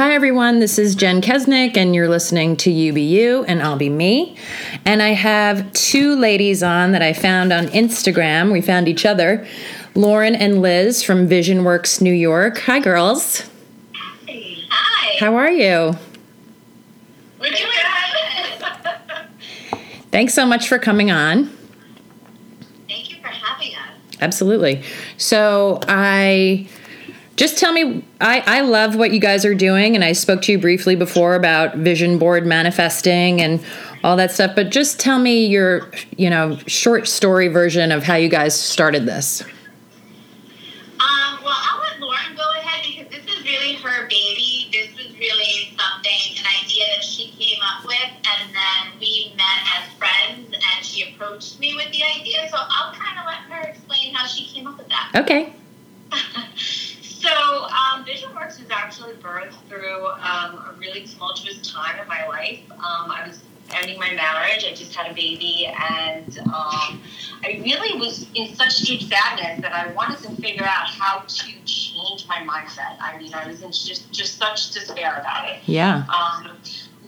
Hi, 0.00 0.14
everyone. 0.14 0.60
This 0.60 0.78
is 0.78 0.94
Jen 0.94 1.20
Kesnick, 1.20 1.76
and 1.76 1.94
you're 1.94 2.08
listening 2.08 2.56
to 2.56 2.70
UBU, 2.70 3.44
and 3.46 3.62
I'll 3.62 3.76
be 3.76 3.90
me. 3.90 4.34
And 4.86 5.02
I 5.02 5.08
have 5.08 5.70
two 5.74 6.16
ladies 6.16 6.62
on 6.62 6.92
that 6.92 7.02
I 7.02 7.12
found 7.12 7.52
on 7.52 7.66
Instagram. 7.66 8.50
We 8.50 8.62
found 8.62 8.88
each 8.88 9.04
other 9.04 9.46
Lauren 9.94 10.34
and 10.34 10.62
Liz 10.62 11.02
from 11.02 11.28
VisionWorks 11.28 12.00
New 12.00 12.14
York. 12.14 12.60
Hi, 12.60 12.80
girls. 12.80 13.44
Hi. 14.26 15.16
How 15.18 15.36
are 15.36 15.50
you? 15.50 15.98
We're 17.38 17.50
doing 17.50 17.70
good. 19.70 19.78
Thanks 20.10 20.32
so 20.32 20.46
much 20.46 20.66
for 20.66 20.78
coming 20.78 21.10
on. 21.10 21.54
Thank 22.88 23.10
you 23.10 23.20
for 23.20 23.28
having 23.28 23.74
us. 23.74 24.16
Absolutely. 24.22 24.82
So, 25.18 25.78
I 25.88 26.70
just 27.40 27.56
tell 27.56 27.72
me 27.72 28.04
I, 28.20 28.42
I 28.46 28.60
love 28.60 28.96
what 28.96 29.12
you 29.12 29.18
guys 29.18 29.46
are 29.46 29.54
doing 29.54 29.94
and 29.94 30.04
i 30.04 30.12
spoke 30.12 30.42
to 30.42 30.52
you 30.52 30.58
briefly 30.58 30.94
before 30.94 31.34
about 31.34 31.74
vision 31.76 32.18
board 32.18 32.44
manifesting 32.44 33.40
and 33.40 33.64
all 34.04 34.14
that 34.16 34.30
stuff 34.30 34.54
but 34.54 34.70
just 34.70 35.00
tell 35.00 35.18
me 35.18 35.46
your 35.46 35.90
you 36.18 36.28
know 36.28 36.58
short 36.66 37.08
story 37.08 37.48
version 37.48 37.92
of 37.92 38.02
how 38.02 38.14
you 38.14 38.28
guys 38.28 38.54
started 38.60 39.06
this 39.06 39.42
Um, 41.00 41.40
well, 41.42 41.56
I'll 41.56 41.80
let 41.80 41.98
Lauren 41.98 42.36
go 42.36 42.44
ahead 42.60 42.84
because 42.84 43.08
this 43.10 43.24
is 43.34 43.42
really 43.42 43.72
her 43.76 44.06
baby. 44.08 44.68
This 44.70 44.90
was 44.94 45.18
really 45.18 45.72
something, 45.80 46.20
an 46.36 46.44
idea 46.62 46.84
that 46.94 47.02
she 47.02 47.32
came 47.40 47.56
up 47.62 47.86
with, 47.86 48.10
and 48.32 48.52
then 48.52 49.00
we 49.00 49.32
met 49.34 49.60
as 49.80 49.88
friends, 49.96 50.52
and 50.52 50.84
she 50.84 51.08
approached 51.08 51.58
me 51.58 51.74
with 51.74 51.90
the 51.90 52.02
idea. 52.04 52.50
So 52.50 52.58
I'll 52.60 52.92
kind 52.92 53.18
of 53.18 53.24
let 53.24 53.40
her 53.48 53.70
explain 53.70 54.12
how 54.12 54.26
she 54.26 54.44
came 54.52 54.66
up 54.66 54.76
with 54.76 54.88
that. 54.88 55.12
okay 55.14 55.54
So, 57.20 57.28
um, 57.28 58.04
VisionWorks 58.06 58.60
was 58.60 58.70
actually 58.70 59.12
birthed 59.14 59.56
through 59.68 60.06
um, 60.06 60.56
a 60.56 60.74
really 60.78 61.06
tumultuous 61.06 61.70
time 61.70 62.00
in 62.00 62.08
my 62.08 62.26
life. 62.26 62.60
Um, 62.72 63.10
I 63.10 63.26
was 63.26 63.40
ending 63.74 63.98
my 63.98 64.14
marriage. 64.14 64.64
I 64.64 64.72
just 64.74 64.94
had 64.94 65.10
a 65.10 65.14
baby, 65.14 65.66
and 65.66 66.38
um, 66.46 67.02
I 67.44 67.60
really 67.62 67.98
was 68.00 68.26
in 68.34 68.54
such 68.54 68.78
deep 68.78 69.02
sadness 69.02 69.60
that 69.60 69.72
I 69.72 69.92
wanted 69.92 70.18
to 70.20 70.34
figure 70.40 70.64
out 70.64 70.86
how 70.86 71.20
to 71.20 71.52
change 71.66 72.26
my 72.26 72.38
mindset. 72.38 72.96
I 73.00 73.18
mean, 73.18 73.34
I 73.34 73.46
was 73.46 73.60
in 73.60 73.70
just 73.70 74.10
just 74.12 74.38
such 74.38 74.70
despair 74.70 75.18
about 75.20 75.50
it. 75.50 75.58
yeah 75.66 76.04
Um, 76.08 76.56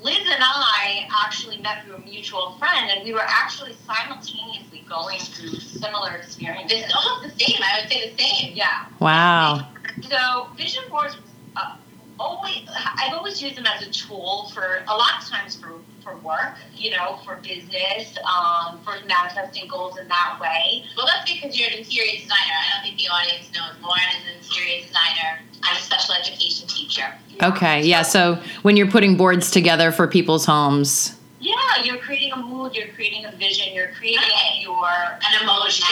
Liz 0.03 0.19
and 0.19 0.43
I 0.43 1.09
actually 1.25 1.59
met 1.59 1.85
through 1.85 1.95
a 1.95 2.01
mutual 2.01 2.57
friend, 2.59 2.91
and 2.91 3.03
we 3.05 3.15
were 3.15 3.25
actually 3.25 3.75
simultaneously 3.87 4.85
going 4.89 5.21
through 5.21 5.59
similar 5.61 6.17
experiences. 6.17 6.93
Almost 6.95 7.39
the 7.39 7.45
same. 7.45 7.63
I 7.63 7.81
would 7.81 7.91
say 7.91 8.11
the 8.11 8.23
same. 8.23 8.53
Yeah. 8.55 8.87
wow 9.01 9.69
So 10.09 10.49
vision 10.57 10.83
boards, 10.91 11.17
uh, 11.57 11.77
always 12.19 12.69
I've 12.99 13.15
always 13.15 13.41
used 13.43 13.57
them 13.57 13.67
as 13.67 13.87
a 13.87 13.91
tool 13.91 14.51
for 14.55 14.83
a 14.87 14.95
lot 14.95 15.23
of 15.23 15.29
times 15.29 15.57
for 15.57 15.73
for 16.03 16.17
work, 16.19 16.57
you 16.75 16.91
know, 16.91 17.21
for 17.25 17.37
business, 17.37 18.17
um, 18.27 18.81
for 18.85 18.95
manifesting 19.07 19.69
goals 19.69 19.99
in 19.99 20.09
that 20.09 20.39
way. 20.41 20.85
Well, 20.97 21.07
that's 21.07 21.31
because 21.33 21.57
you're 21.59 21.69
an 21.69 21.79
interior 21.79 22.13
designer. 22.13 22.57
I 22.59 22.75
don't 22.75 22.83
think 22.83 22.99
the 22.99 23.09
audience 23.09 23.51
knows. 23.55 23.75
Lauren 23.81 24.03
is 24.19 24.27
an 24.27 24.39
interior 24.43 24.83
designer. 24.85 25.41
I'm 25.63 25.77
a 25.77 25.81
special 25.81 26.15
education 26.15 26.67
teacher. 26.67 27.15
okay 27.41 27.83
yeah 27.83 28.03
so 28.03 28.35
when 28.63 28.77
you're 28.77 28.91
putting 28.91 29.17
boards 29.17 29.49
together 29.51 29.93
for 29.93 30.09
people's 30.09 30.45
homes 30.45 31.17
Yeah, 31.39 31.55
you're 31.85 31.99
creating 31.99 32.33
a 32.33 32.37
mood, 32.37 32.75
you're 32.75 32.89
creating 32.95 33.25
a 33.27 33.33
vision, 33.33 33.73
you're 33.73 33.93
creating 33.99 34.23
your 34.61 34.89
An 34.89 35.43
emotion. 35.43 35.87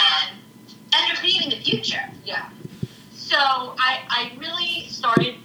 And 0.93 1.07
you're 1.07 1.17
creating 1.17 1.51
the 1.51 1.57
future. 1.65 2.03
Yeah. 2.25 2.51
So 3.31 3.37
I, 3.39 4.01
I 4.09 4.33
really 4.39 4.89
started 4.89 5.37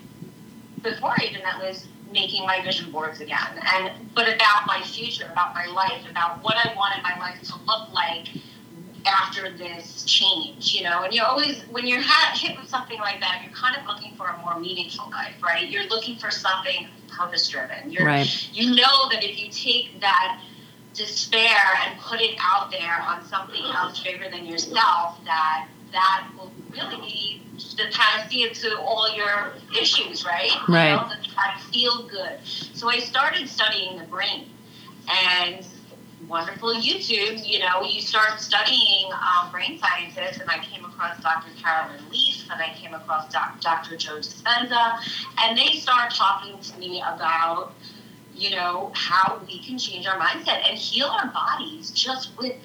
before 0.81 1.11
I 1.11 1.25
even 1.30 1.44
met 1.44 1.59
Liz 1.59 1.88
making 2.11 2.45
my 2.45 2.59
vision 2.64 2.91
boards 2.91 3.22
again, 3.22 3.59
and 3.73 3.91
but 4.16 4.28
about 4.28 4.66
my 4.66 4.81
future, 4.81 5.30
about 5.31 5.53
my 5.53 5.67
life, 5.67 6.02
about 6.09 6.44
what 6.44 6.56
I 6.56 6.73
wanted 6.75 7.03
my 7.03 7.16
life 7.19 7.41
to 7.44 7.53
look 7.67 7.94
like 7.94 8.30
after 9.06 9.56
this 9.56 10.03
change, 10.06 10.73
you 10.73 10.84
know. 10.84 11.03
And 11.03 11.13
you're 11.13 11.28
always 11.28 11.62
when 11.69 11.85
you're 11.85 12.01
ha- 12.01 12.35
hit 12.35 12.59
with 12.59 12.68
something 12.68 13.00
like 13.00 13.19
that, 13.19 13.41
you're 13.44 13.53
kind 13.53 13.78
of 13.78 13.85
looking 13.85 14.16
for 14.16 14.28
a 14.29 14.38
more 14.40 14.59
meaningful 14.59 15.07
life, 15.12 15.35
right? 15.44 15.69
You're 15.69 15.85
looking 15.85 16.17
for 16.17 16.31
something 16.31 16.88
purpose 17.16 17.47
driven. 17.47 17.91
You're 17.91 18.06
right 18.06 18.50
you 18.52 18.75
know 18.75 19.09
that 19.12 19.23
if 19.23 19.40
you 19.40 19.50
take 19.52 20.02
that 20.02 20.41
despair 20.94 21.59
and 21.85 22.00
put 22.00 22.22
it 22.22 22.35
out 22.41 22.72
there 22.72 23.02
on 23.02 23.23
something 23.25 23.62
else 23.62 24.02
bigger 24.02 24.29
than 24.29 24.46
yourself, 24.46 25.19
that 25.25 25.67
that 25.91 26.29
will 26.38 26.51
really 26.69 26.97
be 26.97 27.41
the 27.78 27.85
panacea 27.91 28.53
to 28.53 28.79
all 28.79 29.13
your 29.16 29.53
issues, 29.79 30.25
right? 30.25 30.51
Right. 30.68 30.90
You 30.90 30.96
know, 30.96 31.12
I 31.38 31.59
feel 31.72 32.07
good. 32.07 32.40
So 32.44 32.90
I 32.90 33.00
started 33.00 33.47
studying 33.47 33.97
the 33.97 34.06
brain, 34.06 34.50
and 35.09 35.66
wonderful 36.28 36.73
YouTube. 36.73 37.47
You 37.47 37.59
know, 37.59 37.84
you 37.84 38.01
start 38.01 38.40
studying 38.40 39.12
um, 39.13 39.51
brain 39.51 39.79
scientists, 39.79 40.40
and 40.40 40.50
I 40.50 40.59
came 40.59 40.84
across 40.85 41.22
Dr. 41.22 41.50
Caroline 41.62 42.09
Leaf, 42.12 42.47
and 42.52 42.62
I 42.62 42.73
came 42.75 42.94
across 42.94 43.31
doc, 43.31 43.62
Dr. 43.62 43.97
Joe 43.97 44.17
Dispenza, 44.17 44.97
and 45.40 45.57
they 45.57 45.78
start 45.78 46.13
talking 46.13 46.59
to 46.59 46.79
me 46.79 47.02
about 47.02 47.73
you 48.35 48.50
know, 48.50 48.91
how 48.94 49.41
we 49.47 49.59
can 49.59 49.78
change 49.78 50.06
our 50.06 50.19
mindset 50.19 50.67
and 50.67 50.78
heal 50.78 51.07
our 51.07 51.28
bodies 51.28 51.91
just 51.91 52.38
with 52.38 52.56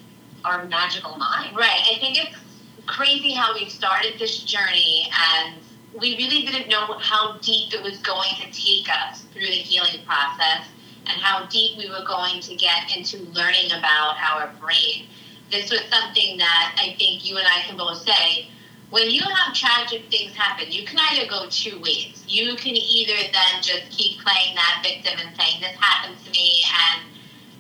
our 0.44 0.64
magical 0.66 1.16
mind. 1.16 1.56
Right. 1.56 1.80
I 1.90 1.98
think 2.00 2.18
it's 2.18 2.36
crazy 2.86 3.32
how 3.32 3.54
we 3.54 3.68
started 3.68 4.18
this 4.18 4.42
journey 4.44 5.10
and 5.36 5.56
we 5.98 6.16
really 6.16 6.42
didn't 6.42 6.68
know 6.68 6.98
how 6.98 7.38
deep 7.38 7.74
it 7.74 7.82
was 7.82 7.98
going 7.98 8.30
to 8.40 8.50
take 8.52 8.88
us 8.88 9.22
through 9.32 9.46
the 9.46 9.46
healing 9.46 10.04
process 10.06 10.66
and 11.06 11.20
how 11.20 11.46
deep 11.46 11.76
we 11.76 11.88
were 11.90 12.04
going 12.06 12.40
to 12.40 12.54
get 12.54 12.96
into 12.96 13.18
learning 13.30 13.72
about 13.72 14.16
our 14.18 14.52
brain. 14.60 15.06
This 15.50 15.70
was 15.70 15.80
something 15.90 16.38
that 16.38 16.76
I 16.78 16.94
think 16.96 17.28
you 17.28 17.36
and 17.38 17.46
I 17.46 17.62
can 17.66 17.76
both 17.76 17.98
say. 17.98 18.48
When 18.90 19.10
you 19.10 19.22
have 19.22 19.54
tragic 19.54 20.10
things 20.10 20.34
happen, 20.34 20.70
you 20.70 20.84
can 20.84 20.98
either 21.10 21.28
go 21.28 21.46
two 21.48 21.80
ways. 21.80 22.24
You 22.26 22.56
can 22.56 22.74
either 22.76 23.14
then 23.32 23.62
just 23.62 23.90
keep 23.90 24.20
playing 24.20 24.54
that 24.56 24.82
victim 24.82 25.18
and 25.24 25.36
saying, 25.36 25.60
This 25.60 25.76
happened 25.78 26.16
to 26.24 26.30
me, 26.30 26.62
and 26.94 27.02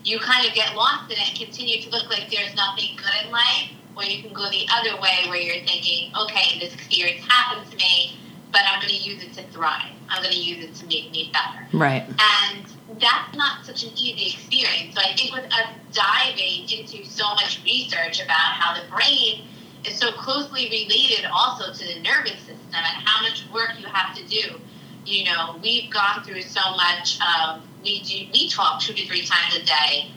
you 0.04 0.18
kind 0.18 0.46
of 0.46 0.54
get 0.54 0.74
lost 0.74 1.10
in 1.10 1.18
it 1.18 1.28
and 1.30 1.38
continue 1.38 1.82
to 1.82 1.90
look 1.90 2.10
like 2.10 2.30
there's 2.30 2.54
nothing 2.56 2.96
good 2.96 3.26
in 3.26 3.30
life, 3.30 3.70
or 3.96 4.04
you 4.04 4.22
can 4.22 4.32
go 4.32 4.48
the 4.50 4.66
other 4.72 5.00
way 5.00 5.28
where 5.28 5.40
you're 5.40 5.64
thinking, 5.66 6.12
okay, 6.22 6.58
this 6.58 6.74
experience 6.74 7.24
happened 7.28 7.70
to 7.70 7.76
me, 7.76 8.18
but 8.52 8.62
I'm 8.66 8.80
going 8.80 8.94
to 8.94 9.00
use 9.00 9.22
it 9.22 9.32
to 9.34 9.42
thrive. 9.52 9.92
I'm 10.08 10.22
going 10.22 10.34
to 10.34 10.40
use 10.40 10.64
it 10.64 10.74
to 10.76 10.86
make 10.86 11.10
me 11.12 11.32
better. 11.32 11.66
right 11.72 12.02
And 12.02 12.64
that's 13.00 13.36
not 13.36 13.64
such 13.64 13.84
an 13.84 13.90
easy 13.96 14.34
experience. 14.34 14.94
So 14.94 15.00
I 15.00 15.14
think 15.14 15.32
with 15.32 15.44
us 15.46 15.68
diving 15.92 16.68
into 16.70 17.04
so 17.04 17.24
much 17.34 17.60
research 17.64 18.22
about 18.22 18.34
how 18.34 18.80
the 18.80 18.88
brain 18.90 19.46
is 19.86 19.96
so 19.96 20.12
closely 20.12 20.68
related 20.68 21.26
also 21.32 21.72
to 21.72 21.94
the 21.94 22.00
nervous 22.00 22.38
system 22.38 22.74
and 22.74 22.84
how 22.84 23.22
much 23.22 23.44
work 23.52 23.70
you 23.78 23.86
have 23.86 24.14
to 24.16 24.24
do. 24.26 24.60
You 25.06 25.24
know, 25.24 25.58
we've 25.62 25.90
gone 25.90 26.22
through 26.24 26.42
so 26.42 26.60
much. 26.76 27.18
Um, 27.20 27.62
we 27.82 28.02
do 28.02 28.26
we 28.32 28.50
talk 28.50 28.80
two 28.80 28.92
to 28.92 29.06
three 29.06 29.24
times 29.24 29.56
a 29.56 29.64
day, 29.64 30.10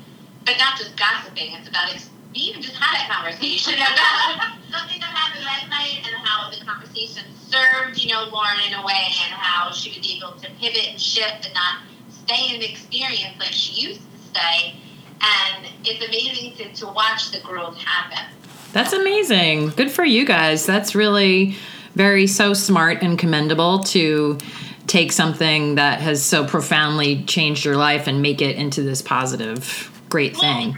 but 0.46 0.56
not 0.58 0.78
just 0.78 0.98
gossiping. 0.98 1.54
It's 1.54 1.70
about 1.70 1.94
ex- 1.94 2.10
we 2.34 2.42
even 2.42 2.62
just 2.62 2.76
had 2.76 3.06
a 3.06 3.14
conversation 3.14 3.76
about 3.76 4.58
something 4.72 5.00
that 5.00 5.12
happened 5.14 5.46
last 5.46 5.70
night 5.70 6.02
and 6.06 6.16
how 6.16 6.50
the 6.50 6.64
conversation 6.66 7.24
served, 7.36 7.98
you 8.02 8.12
know, 8.12 8.28
Lauren 8.32 8.58
in 8.68 8.74
a 8.74 8.84
way 8.86 9.06
and 9.24 9.34
how 9.34 9.72
she 9.72 9.98
was 9.98 10.10
able 10.10 10.34
to 10.40 10.50
pivot 10.60 10.88
and 10.90 11.00
shift 11.00 11.46
and 11.46 11.54
not 11.54 11.84
stay 12.10 12.54
in 12.54 12.60
the 12.60 12.70
experience 12.70 13.38
like 13.40 13.52
she 13.52 13.88
used 13.88 14.02
to 14.02 14.40
stay. 14.40 14.76
And 15.22 15.68
it's 15.86 16.06
amazing 16.06 16.54
to, 16.58 16.74
to 16.82 16.88
watch 16.88 17.32
the 17.32 17.40
growth 17.42 17.78
happen. 17.78 18.34
that's 18.74 18.92
amazing 18.94 19.70
good 19.70 19.92
for 19.92 20.04
you 20.04 20.26
guys 20.26 20.66
that's 20.66 20.96
really 20.96 21.56
very 21.94 22.26
so 22.26 22.54
smart 22.54 23.04
and 23.04 23.20
commendable 23.20 23.80
to 23.84 24.38
take 24.88 25.12
something 25.12 25.76
that 25.76 26.02
has 26.02 26.24
so 26.24 26.46
profoundly 26.46 27.24
changed 27.24 27.64
your 27.64 27.78
life 27.78 28.08
and 28.08 28.22
make 28.22 28.42
it 28.42 28.56
into 28.58 28.82
this 28.82 29.02
positive 29.02 29.92
great 30.10 30.36
thing 30.36 30.78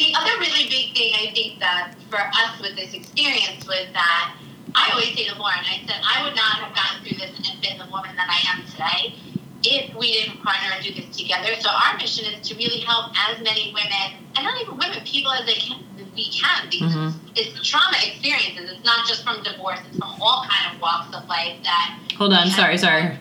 The 0.00 0.14
other 0.16 0.32
really 0.40 0.64
big 0.72 0.96
thing 0.96 1.12
I 1.12 1.30
think 1.36 1.60
that 1.60 1.92
for 2.08 2.16
us 2.20 2.56
with 2.60 2.74
this 2.74 2.94
experience 2.94 3.66
was 3.68 3.84
that 3.92 4.32
I 4.74 4.88
always 4.92 5.12
say 5.14 5.28
to 5.28 5.36
Lauren, 5.36 5.60
I 5.60 5.84
said 5.86 6.00
I 6.00 6.24
would 6.24 6.34
not 6.34 6.64
have 6.64 6.74
gotten 6.74 7.04
through 7.04 7.18
this 7.20 7.36
and 7.36 7.60
been 7.60 7.76
the 7.76 7.84
woman 7.92 8.16
that 8.16 8.24
I 8.32 8.40
am 8.56 8.64
today 8.64 9.14
if 9.62 9.94
we 9.94 10.12
didn't 10.12 10.40
partner 10.42 10.72
and 10.74 10.82
do 10.82 10.94
this 10.94 11.14
together. 11.14 11.52
So 11.60 11.68
our 11.68 11.98
mission 11.98 12.24
is 12.32 12.48
to 12.48 12.54
really 12.56 12.80
help 12.80 13.12
as 13.28 13.44
many 13.44 13.74
women, 13.76 14.24
and 14.36 14.44
not 14.46 14.58
even 14.62 14.78
women, 14.78 15.04
people 15.04 15.32
as 15.32 15.44
they 15.44 15.60
can, 15.60 15.84
we 16.16 16.30
can, 16.32 16.70
because 16.70 16.94
Mhm. 16.94 17.14
it's 17.36 17.68
trauma 17.68 17.98
experiences. 18.02 18.70
It's 18.70 18.84
not 18.86 19.06
just 19.06 19.22
from 19.22 19.42
divorce; 19.42 19.80
it's 19.86 19.98
from 19.98 20.16
all 20.22 20.46
kind 20.48 20.74
of 20.74 20.80
walks 20.80 21.14
of 21.14 21.28
life 21.28 21.58
that. 21.64 21.98
hold 22.16 22.32
on 22.32 22.48
sorry 22.50 22.78
sorry 22.78 23.18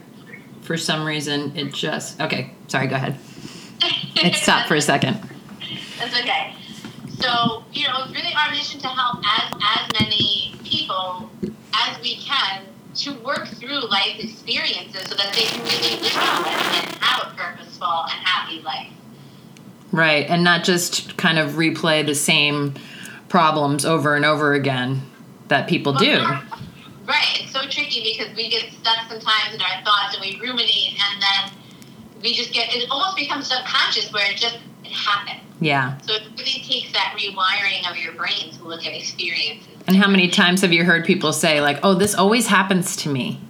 for 0.61 0.77
some 0.77 1.03
reason 1.03 1.51
it 1.57 1.73
just 1.73 2.19
okay 2.21 2.51
sorry 2.67 2.87
go 2.87 2.95
ahead 2.95 3.17
it 4.15 4.35
stopped 4.35 4.67
for 4.69 4.75
a 4.75 4.81
second 4.81 5.17
That's 5.99 6.15
okay. 6.21 6.53
So, 7.21 7.63
you 7.71 7.87
know, 7.87 8.03
it's 8.03 8.13
really 8.13 8.33
our 8.33 8.51
mission 8.51 8.79
to 8.81 8.87
help 8.87 9.19
as, 9.25 9.53
as 9.77 9.99
many 9.99 10.55
people 10.63 11.29
as 11.73 11.99
we 12.01 12.15
can 12.15 12.63
to 12.95 13.13
work 13.19 13.47
through 13.47 13.87
life 13.89 14.19
experiences 14.19 15.07
so 15.07 15.15
that 15.15 15.33
they 15.33 15.43
can 15.43 15.61
really 15.63 16.01
live 16.01 16.15
out 16.15 16.47
and 16.47 16.95
have 17.01 17.31
a 17.31 17.35
purposeful 17.35 18.05
and 18.11 18.25
happy 18.25 18.61
life. 18.61 18.91
Right, 19.91 20.29
and 20.29 20.43
not 20.43 20.63
just 20.63 21.17
kind 21.17 21.39
of 21.39 21.51
replay 21.51 22.05
the 22.05 22.15
same 22.15 22.75
problems 23.27 23.85
over 23.85 24.15
and 24.15 24.25
over 24.25 24.53
again 24.53 25.01
that 25.47 25.67
people 25.67 25.93
do. 25.93 26.19
Right, 27.05 27.41
it's 27.41 27.51
so 27.51 27.61
tricky 27.61 28.03
because 28.03 28.35
we 28.35 28.49
get 28.49 28.71
stuck 28.71 29.09
sometimes 29.09 29.53
in 29.53 29.61
our 29.61 29.83
thoughts 29.83 30.15
and 30.15 30.21
we 30.21 30.39
ruminate, 30.39 30.99
and 30.99 31.21
then 31.21 31.59
we 32.21 32.33
just 32.33 32.53
get 32.53 32.73
it 32.73 32.87
almost 32.91 33.17
becomes 33.17 33.47
subconscious 33.47 34.11
where 34.13 34.31
it 34.31 34.37
just 34.37 34.59
it 34.83 34.91
happens. 34.91 35.48
Yeah. 35.59 35.97
So 36.01 36.13
it 36.13 36.23
really 36.37 36.61
takes 36.63 36.91
that 36.93 37.15
rewiring 37.19 37.89
of 37.89 37.97
your 37.97 38.13
brain 38.13 38.51
to 38.53 38.63
look 38.63 38.85
at 38.85 38.93
experiences. 38.93 39.67
And 39.87 39.95
how 39.97 40.07
many 40.07 40.27
times 40.29 40.61
have 40.61 40.71
you 40.71 40.83
heard 40.85 41.05
people 41.05 41.33
say 41.33 41.61
like, 41.61 41.79
"Oh, 41.83 41.93
this 41.95 42.15
always 42.15 42.47
happens 42.47 42.95
to 42.97 43.09
me," 43.09 43.41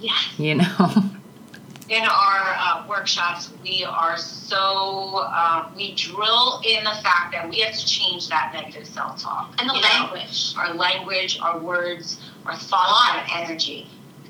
Yes. 0.00 0.38
you 0.38 0.54
know? 0.56 0.88
in 1.88 2.02
our 2.04 2.54
uh, 2.58 2.84
workshops, 2.88 3.50
we 3.62 3.84
are 3.84 4.16
so 4.16 5.24
uh, 5.26 5.68
we 5.74 5.94
drill 5.94 6.60
in 6.66 6.84
the 6.84 6.94
fact 7.02 7.32
that 7.32 7.48
we 7.48 7.60
have 7.60 7.74
to 7.74 7.86
change 7.86 8.28
that 8.28 8.52
negative 8.54 8.86
self-talk 8.86 9.54
And 9.58 9.68
the 9.68 9.74
you 9.74 9.80
know? 9.80 9.88
language. 9.88 10.54
our 10.56 10.74
language, 10.74 11.38
our 11.40 11.58
words, 11.58 12.20
our 12.46 12.56
thoughts, 12.56 13.30
our 13.32 13.42
energy, 13.42 13.88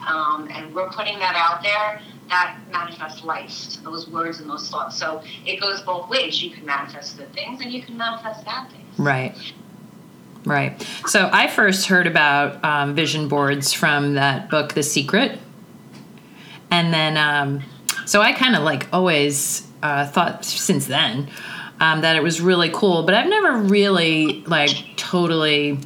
um, 0.08 0.48
and 0.52 0.74
we're 0.74 0.90
putting 0.90 1.18
that 1.18 1.34
out 1.36 1.62
there. 1.62 2.00
That 2.32 2.56
manifests 2.72 3.22
life 3.24 3.52
those 3.84 4.08
words 4.08 4.40
and 4.40 4.48
those 4.48 4.70
thoughts. 4.70 4.96
So 4.96 5.22
it 5.44 5.60
goes 5.60 5.82
both 5.82 6.08
ways. 6.08 6.42
You 6.42 6.50
can 6.50 6.64
manifest 6.64 7.18
good 7.18 7.30
things, 7.34 7.60
and 7.60 7.70
you 7.70 7.82
can 7.82 7.96
manifest 7.98 8.44
bad 8.44 8.70
things. 8.70 8.98
Right. 8.98 9.36
Right. 10.46 10.82
So 11.06 11.28
I 11.30 11.46
first 11.46 11.86
heard 11.86 12.06
about 12.06 12.64
um, 12.64 12.94
vision 12.94 13.28
boards 13.28 13.74
from 13.74 14.14
that 14.14 14.48
book, 14.48 14.72
The 14.72 14.82
Secret. 14.82 15.38
And 16.70 16.92
then, 16.92 17.18
um, 17.18 17.62
so 18.06 18.22
I 18.22 18.32
kind 18.32 18.56
of 18.56 18.62
like 18.62 18.88
always 18.94 19.68
uh, 19.82 20.06
thought 20.06 20.44
since 20.44 20.86
then 20.86 21.28
um, 21.80 22.00
that 22.00 22.16
it 22.16 22.22
was 22.22 22.40
really 22.40 22.70
cool, 22.72 23.02
but 23.02 23.14
I've 23.14 23.28
never 23.28 23.58
really 23.58 24.42
like 24.46 24.96
totally 24.96 25.78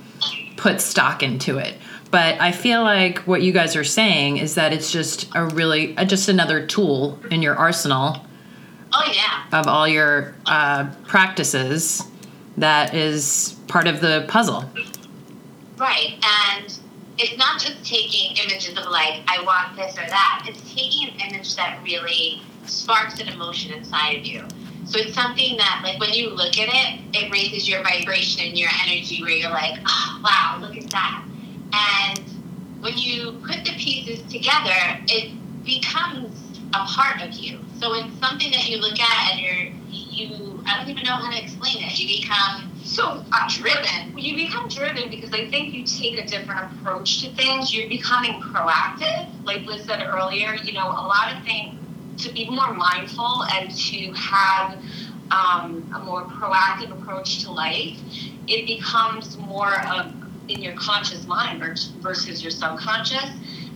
put 0.56 0.80
stock 0.80 1.22
into 1.22 1.58
it. 1.58 1.74
But 2.16 2.40
I 2.40 2.50
feel 2.50 2.82
like 2.82 3.18
what 3.26 3.42
you 3.42 3.52
guys 3.52 3.76
are 3.76 3.84
saying 3.84 4.38
is 4.38 4.54
that 4.54 4.72
it's 4.72 4.90
just 4.90 5.28
a 5.34 5.44
really, 5.44 5.94
uh, 5.98 6.06
just 6.06 6.30
another 6.30 6.66
tool 6.66 7.18
in 7.30 7.42
your 7.42 7.54
arsenal 7.54 8.24
Oh 8.94 9.12
yeah. 9.12 9.44
of 9.52 9.66
all 9.66 9.86
your 9.86 10.34
uh, 10.46 10.86
practices 11.06 12.02
that 12.56 12.94
is 12.94 13.56
part 13.68 13.86
of 13.86 14.00
the 14.00 14.24
puzzle. 14.28 14.64
Right, 15.76 16.14
and 16.24 16.80
it's 17.18 17.36
not 17.36 17.60
just 17.60 17.84
taking 17.84 18.34
images 18.38 18.78
of 18.78 18.86
like 18.86 19.20
I 19.28 19.44
want 19.44 19.76
this 19.76 19.92
or 19.98 20.06
that. 20.08 20.46
It's 20.48 20.74
taking 20.74 21.10
an 21.10 21.20
image 21.20 21.54
that 21.56 21.80
really 21.84 22.40
sparks 22.64 23.20
an 23.20 23.28
emotion 23.28 23.74
inside 23.74 24.16
of 24.16 24.24
you. 24.24 24.42
So 24.86 24.98
it's 25.00 25.12
something 25.12 25.58
that, 25.58 25.82
like, 25.84 26.00
when 26.00 26.14
you 26.14 26.30
look 26.30 26.56
at 26.56 26.70
it, 26.70 27.00
it 27.12 27.30
raises 27.30 27.68
your 27.68 27.82
vibration 27.82 28.46
and 28.46 28.58
your 28.58 28.70
energy, 28.86 29.20
where 29.20 29.32
you're 29.32 29.50
like, 29.50 29.78
oh, 29.86 30.20
wow, 30.24 30.58
look 30.62 30.78
at 30.78 30.88
that. 30.92 31.22
And 31.72 32.20
when 32.80 32.96
you 32.96 33.32
put 33.46 33.64
the 33.64 33.72
pieces 33.76 34.20
together, 34.30 35.00
it 35.08 35.32
becomes 35.64 36.30
a 36.74 36.84
part 36.86 37.22
of 37.22 37.32
you. 37.34 37.58
So 37.80 37.94
it's 37.94 38.18
something 38.18 38.50
that 38.52 38.68
you 38.68 38.78
look 38.78 38.98
at 38.98 39.32
and 39.32 39.40
you're, 39.40 39.72
you, 39.90 40.62
I 40.66 40.78
don't 40.78 40.90
even 40.90 41.04
know 41.04 41.12
how 41.16 41.30
to 41.30 41.42
explain 41.42 41.76
it. 41.82 41.98
You 41.98 42.20
become 42.20 42.72
So 42.84 43.24
uh, 43.32 43.48
driven. 43.48 44.16
you 44.16 44.36
become 44.36 44.68
driven 44.68 45.10
because 45.10 45.32
I 45.32 45.48
think 45.50 45.74
you 45.74 45.84
take 45.84 46.18
a 46.18 46.26
different 46.26 46.72
approach 46.72 47.20
to 47.22 47.30
things. 47.34 47.74
You're 47.74 47.88
becoming 47.88 48.40
proactive. 48.40 49.28
Like 49.44 49.62
Liz 49.66 49.84
said 49.84 50.02
earlier, 50.06 50.54
you 50.54 50.72
know, 50.72 50.86
a 50.88 51.04
lot 51.06 51.34
of 51.36 51.42
things 51.44 51.78
to 52.24 52.32
be 52.32 52.48
more 52.48 52.72
mindful 52.72 53.44
and 53.52 53.70
to 53.70 54.12
have 54.12 54.78
um, 55.30 55.90
a 55.94 55.98
more 56.04 56.22
proactive 56.24 56.90
approach 56.92 57.42
to 57.44 57.50
life. 57.50 57.98
It 58.48 58.66
becomes 58.66 59.36
more 59.38 59.74
of 59.86 60.12
in 60.48 60.62
your 60.62 60.74
conscious 60.74 61.26
mind 61.26 61.62
versus 62.00 62.42
your 62.42 62.50
subconscious, 62.50 63.30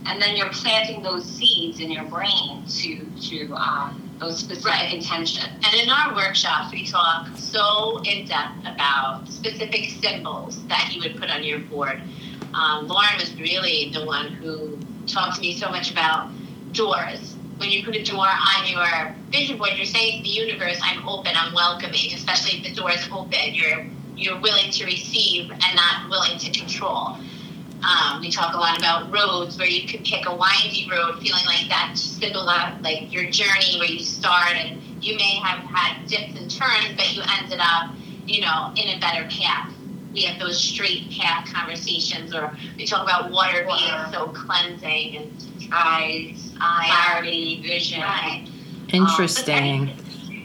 and 0.05 0.21
then 0.21 0.35
you're 0.35 0.49
planting 0.49 1.01
those 1.03 1.25
seeds 1.25 1.79
in 1.79 1.91
your 1.91 2.05
brain 2.05 2.63
to 2.67 3.05
to 3.29 3.53
um, 3.55 4.09
those 4.19 4.39
specific 4.39 4.71
Right. 4.71 4.93
intentions. 4.93 5.47
And 5.65 5.75
in 5.81 5.89
our 5.89 6.15
workshops, 6.15 6.71
we 6.71 6.85
talk 6.85 7.27
so 7.35 8.01
in 8.03 8.25
depth 8.25 8.59
about 8.65 9.27
specific 9.27 9.89
symbols 10.01 10.63
that 10.67 10.91
you 10.93 11.01
would 11.01 11.17
put 11.19 11.29
on 11.29 11.43
your 11.43 11.59
board. 11.59 12.01
Um, 12.53 12.87
Lauren 12.87 13.17
was 13.17 13.33
really 13.35 13.91
the 13.93 14.05
one 14.05 14.27
who 14.33 14.77
talked 15.07 15.35
to 15.35 15.41
me 15.41 15.53
so 15.57 15.69
much 15.69 15.91
about 15.91 16.29
doors. 16.73 17.35
When 17.57 17.69
you 17.69 17.83
put 17.83 17.95
a 17.95 18.03
door 18.03 18.25
on 18.27 18.67
your 18.67 19.15
vision 19.31 19.57
board, 19.57 19.71
you're 19.75 19.85
saying 19.85 20.17
to 20.17 20.23
the 20.23 20.29
universe, 20.29 20.79
"I'm 20.83 21.07
open, 21.07 21.33
I'm 21.35 21.53
welcoming." 21.53 22.13
Especially 22.13 22.59
if 22.59 22.63
the 22.63 22.73
door 22.73 22.91
is 22.91 23.07
open, 23.11 23.53
you're 23.53 23.85
you're 24.21 24.39
willing 24.39 24.71
to 24.71 24.85
receive 24.85 25.49
and 25.51 25.75
not 25.75 26.09
willing 26.09 26.37
to 26.37 26.51
control. 26.51 27.17
Um, 27.83 28.21
we 28.21 28.29
talk 28.29 28.53
a 28.53 28.57
lot 28.59 28.77
about 28.77 29.11
roads 29.11 29.57
where 29.57 29.67
you 29.67 29.87
could 29.87 30.03
pick 30.05 30.27
a 30.27 30.35
windy 30.35 30.87
road, 30.89 31.19
feeling 31.19 31.45
like 31.45 31.67
that 31.69 31.93
symbol 31.97 32.47
of 32.47 32.79
like 32.81 33.11
your 33.11 33.29
journey 33.31 33.79
where 33.79 33.89
you 33.89 33.99
start, 33.99 34.55
and 34.55 34.79
you 35.03 35.15
may 35.15 35.35
have 35.37 35.59
had 35.67 36.05
dips 36.07 36.39
and 36.39 36.49
turns, 36.51 36.95
but 36.95 37.11
you 37.15 37.23
ended 37.41 37.59
up, 37.59 37.89
you 38.27 38.41
know, 38.41 38.71
in 38.75 38.95
a 38.95 38.99
better 38.99 39.27
path. 39.31 39.73
We 40.13 40.23
have 40.23 40.39
those 40.39 40.59
straight 40.61 41.09
path 41.11 41.51
conversations, 41.51 42.35
or 42.35 42.55
we 42.77 42.85
talk 42.85 43.01
about 43.01 43.31
water 43.31 43.65
Water. 43.65 43.81
being 43.83 44.11
so 44.13 44.27
cleansing 44.27 45.17
and 45.17 45.31
Eyes, 45.73 46.51
eyes. 46.59 46.89
clarity, 46.91 47.61
vision. 47.63 48.01
Right. 48.01 48.45
Interesting. 48.89 49.95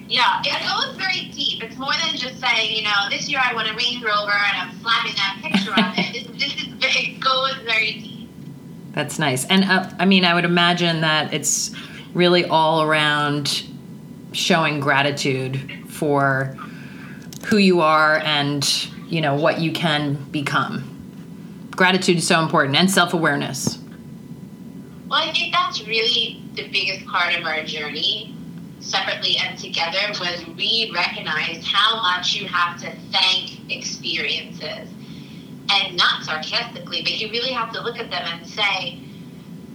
Yeah, 0.08 0.41
It 0.44 0.62
goes 0.69 0.97
very 0.97 1.31
deep. 1.32 1.62
It's 1.62 1.76
more 1.76 1.93
than 1.93 2.17
just 2.17 2.41
saying, 2.41 2.76
you 2.76 2.85
know, 2.85 3.08
this 3.11 3.29
year 3.29 3.41
I 3.43 3.55
want 3.55 3.69
a 3.69 3.75
Range 3.75 4.03
Rover 4.05 4.31
and 4.31 4.56
I'm 4.56 4.81
slapping 4.81 5.14
that 5.14 5.38
picture 5.43 5.73
on 5.73 5.94
it. 5.97 6.32
This, 6.38 6.53
this 6.53 6.62
is 6.62 6.76
it 6.81 7.20
goes 7.20 7.55
very 7.64 7.93
deep. 7.94 8.29
That's 8.93 9.19
nice. 9.19 9.44
And 9.47 9.64
uh, 9.64 9.91
I 9.99 10.05
mean, 10.05 10.25
I 10.25 10.35
would 10.35 10.44
imagine 10.44 11.00
that 11.00 11.35
it's 11.35 11.73
really 12.14 12.44
all 12.44 12.82
around 12.82 13.64
showing 14.32 14.81
gratitude 14.81 15.85
for 15.88 16.56
who 17.47 17.59
you 17.59 17.81
are 17.81 18.19
and, 18.19 18.64
you 19.09 19.20
know, 19.20 19.35
what 19.35 19.61
you 19.61 19.73
can 19.73 20.14
become. 20.31 20.93
Gratitude 21.73 22.19
is 22.19 22.26
so 22.26 22.41
important 22.41 22.76
and 22.76 22.91
self 22.91 23.12
awareness. 23.12 23.79
Well, 25.09 25.20
I 25.20 25.32
think 25.32 25.52
that's 25.52 25.87
really 25.87 26.43
the 26.55 26.69
biggest 26.69 27.06
part 27.06 27.35
of 27.35 27.44
our 27.44 27.62
journey, 27.64 28.36
separately 28.87 29.37
and 29.38 29.59
together, 29.59 29.99
was 30.21 30.47
we 30.57 30.90
recognized 30.95 31.66
how 31.66 31.97
much 31.97 32.35
you 32.35 32.47
have 32.47 32.81
to 32.81 32.93
thank 33.12 33.71
experiences. 33.71 34.88
And 35.69 35.97
not 35.97 36.23
sarcastically, 36.23 37.02
but 37.02 37.21
you 37.21 37.28
really 37.31 37.50
have 37.50 37.73
to 37.73 37.83
look 37.83 37.99
at 37.99 38.11
them 38.11 38.23
and 38.25 38.47
say, 38.47 39.00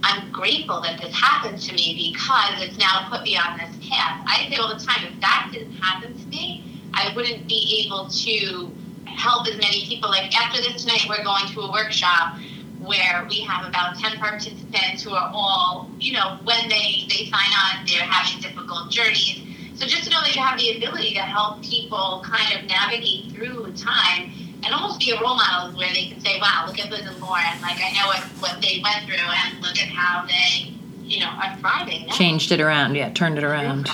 I'm 0.02 0.32
grateful 0.32 0.80
that 0.80 1.00
this 1.00 1.14
happened 1.14 1.60
to 1.60 1.74
me 1.74 2.12
because 2.12 2.62
it's 2.62 2.78
now 2.78 3.08
put 3.10 3.22
me 3.22 3.36
on 3.36 3.58
this 3.58 3.76
path. 3.88 4.24
I 4.26 4.48
say 4.48 4.56
all 4.56 4.74
the 4.74 4.82
time, 4.82 5.04
if 5.04 5.20
that 5.20 5.50
didn't 5.52 5.74
happen 5.74 6.18
to 6.18 6.26
me, 6.28 6.82
I 6.94 7.14
wouldn't 7.14 7.46
be 7.46 7.84
able 7.86 8.08
to 8.08 8.72
help 9.04 9.46
as 9.46 9.56
many 9.58 9.86
people. 9.86 10.08
Like 10.10 10.34
after 10.34 10.60
this 10.62 10.82
tonight, 10.82 11.04
we're 11.08 11.22
going 11.22 11.46
to 11.52 11.60
a 11.60 11.70
workshop 11.70 12.38
where 12.84 13.26
we 13.28 13.40
have 13.40 13.66
about 13.66 13.96
10 13.98 14.18
participants 14.18 15.02
who 15.02 15.10
are 15.10 15.30
all, 15.32 15.88
you 15.98 16.12
know, 16.12 16.38
when 16.44 16.68
they, 16.68 17.06
they 17.08 17.30
sign 17.30 17.50
on, 17.64 17.86
they're 17.86 18.02
having 18.02 18.40
difficult 18.42 18.90
journeys. 18.90 19.42
So 19.74 19.86
just 19.86 20.04
to 20.04 20.10
know 20.10 20.20
that 20.20 20.34
you 20.34 20.40
have 20.40 20.58
the 20.58 20.76
ability 20.76 21.14
to 21.14 21.20
help 21.20 21.62
people 21.62 22.22
kind 22.24 22.58
of 22.58 22.68
navigate 22.68 23.32
through 23.32 23.72
time 23.72 24.32
and 24.64 24.72
almost 24.72 25.00
be 25.00 25.10
a 25.10 25.20
role 25.20 25.36
model 25.36 25.76
where 25.76 25.92
they 25.92 26.06
can 26.06 26.20
say, 26.20 26.38
wow, 26.40 26.64
look 26.66 26.78
at 26.78 26.90
Liz 26.90 27.06
and 27.06 27.18
Lauren. 27.20 27.60
Like, 27.60 27.78
I 27.82 27.90
know 27.92 28.06
what, 28.06 28.20
what 28.40 28.62
they 28.62 28.80
went 28.82 29.06
through 29.06 29.16
and 29.16 29.60
look 29.60 29.80
at 29.80 29.88
how 29.88 30.26
they, 30.26 30.72
you 31.02 31.20
know, 31.20 31.26
are 31.26 31.56
thriving. 31.56 32.06
now. 32.06 32.12
Changed 32.12 32.52
it 32.52 32.60
around, 32.60 32.94
yeah, 32.94 33.10
turned 33.12 33.38
it 33.38 33.44
around. 33.44 33.88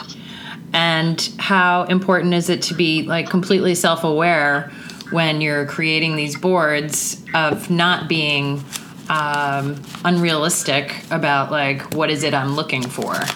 And 0.72 1.20
how 1.38 1.84
important 1.84 2.34
is 2.34 2.50
it 2.50 2.62
to 2.62 2.74
be 2.74 3.02
like 3.04 3.30
completely 3.30 3.74
self 3.74 4.04
aware 4.04 4.70
when 5.10 5.40
you're 5.40 5.64
creating 5.64 6.16
these 6.16 6.36
boards 6.36 7.24
of 7.34 7.70
not 7.70 8.08
being 8.08 8.62
um, 9.08 9.80
unrealistic 10.04 10.94
about 11.10 11.50
like 11.50 11.94
what 11.94 12.10
is 12.10 12.22
it 12.22 12.34
I'm 12.34 12.54
looking 12.54 12.82
for? 12.82 13.14
and 13.14 13.26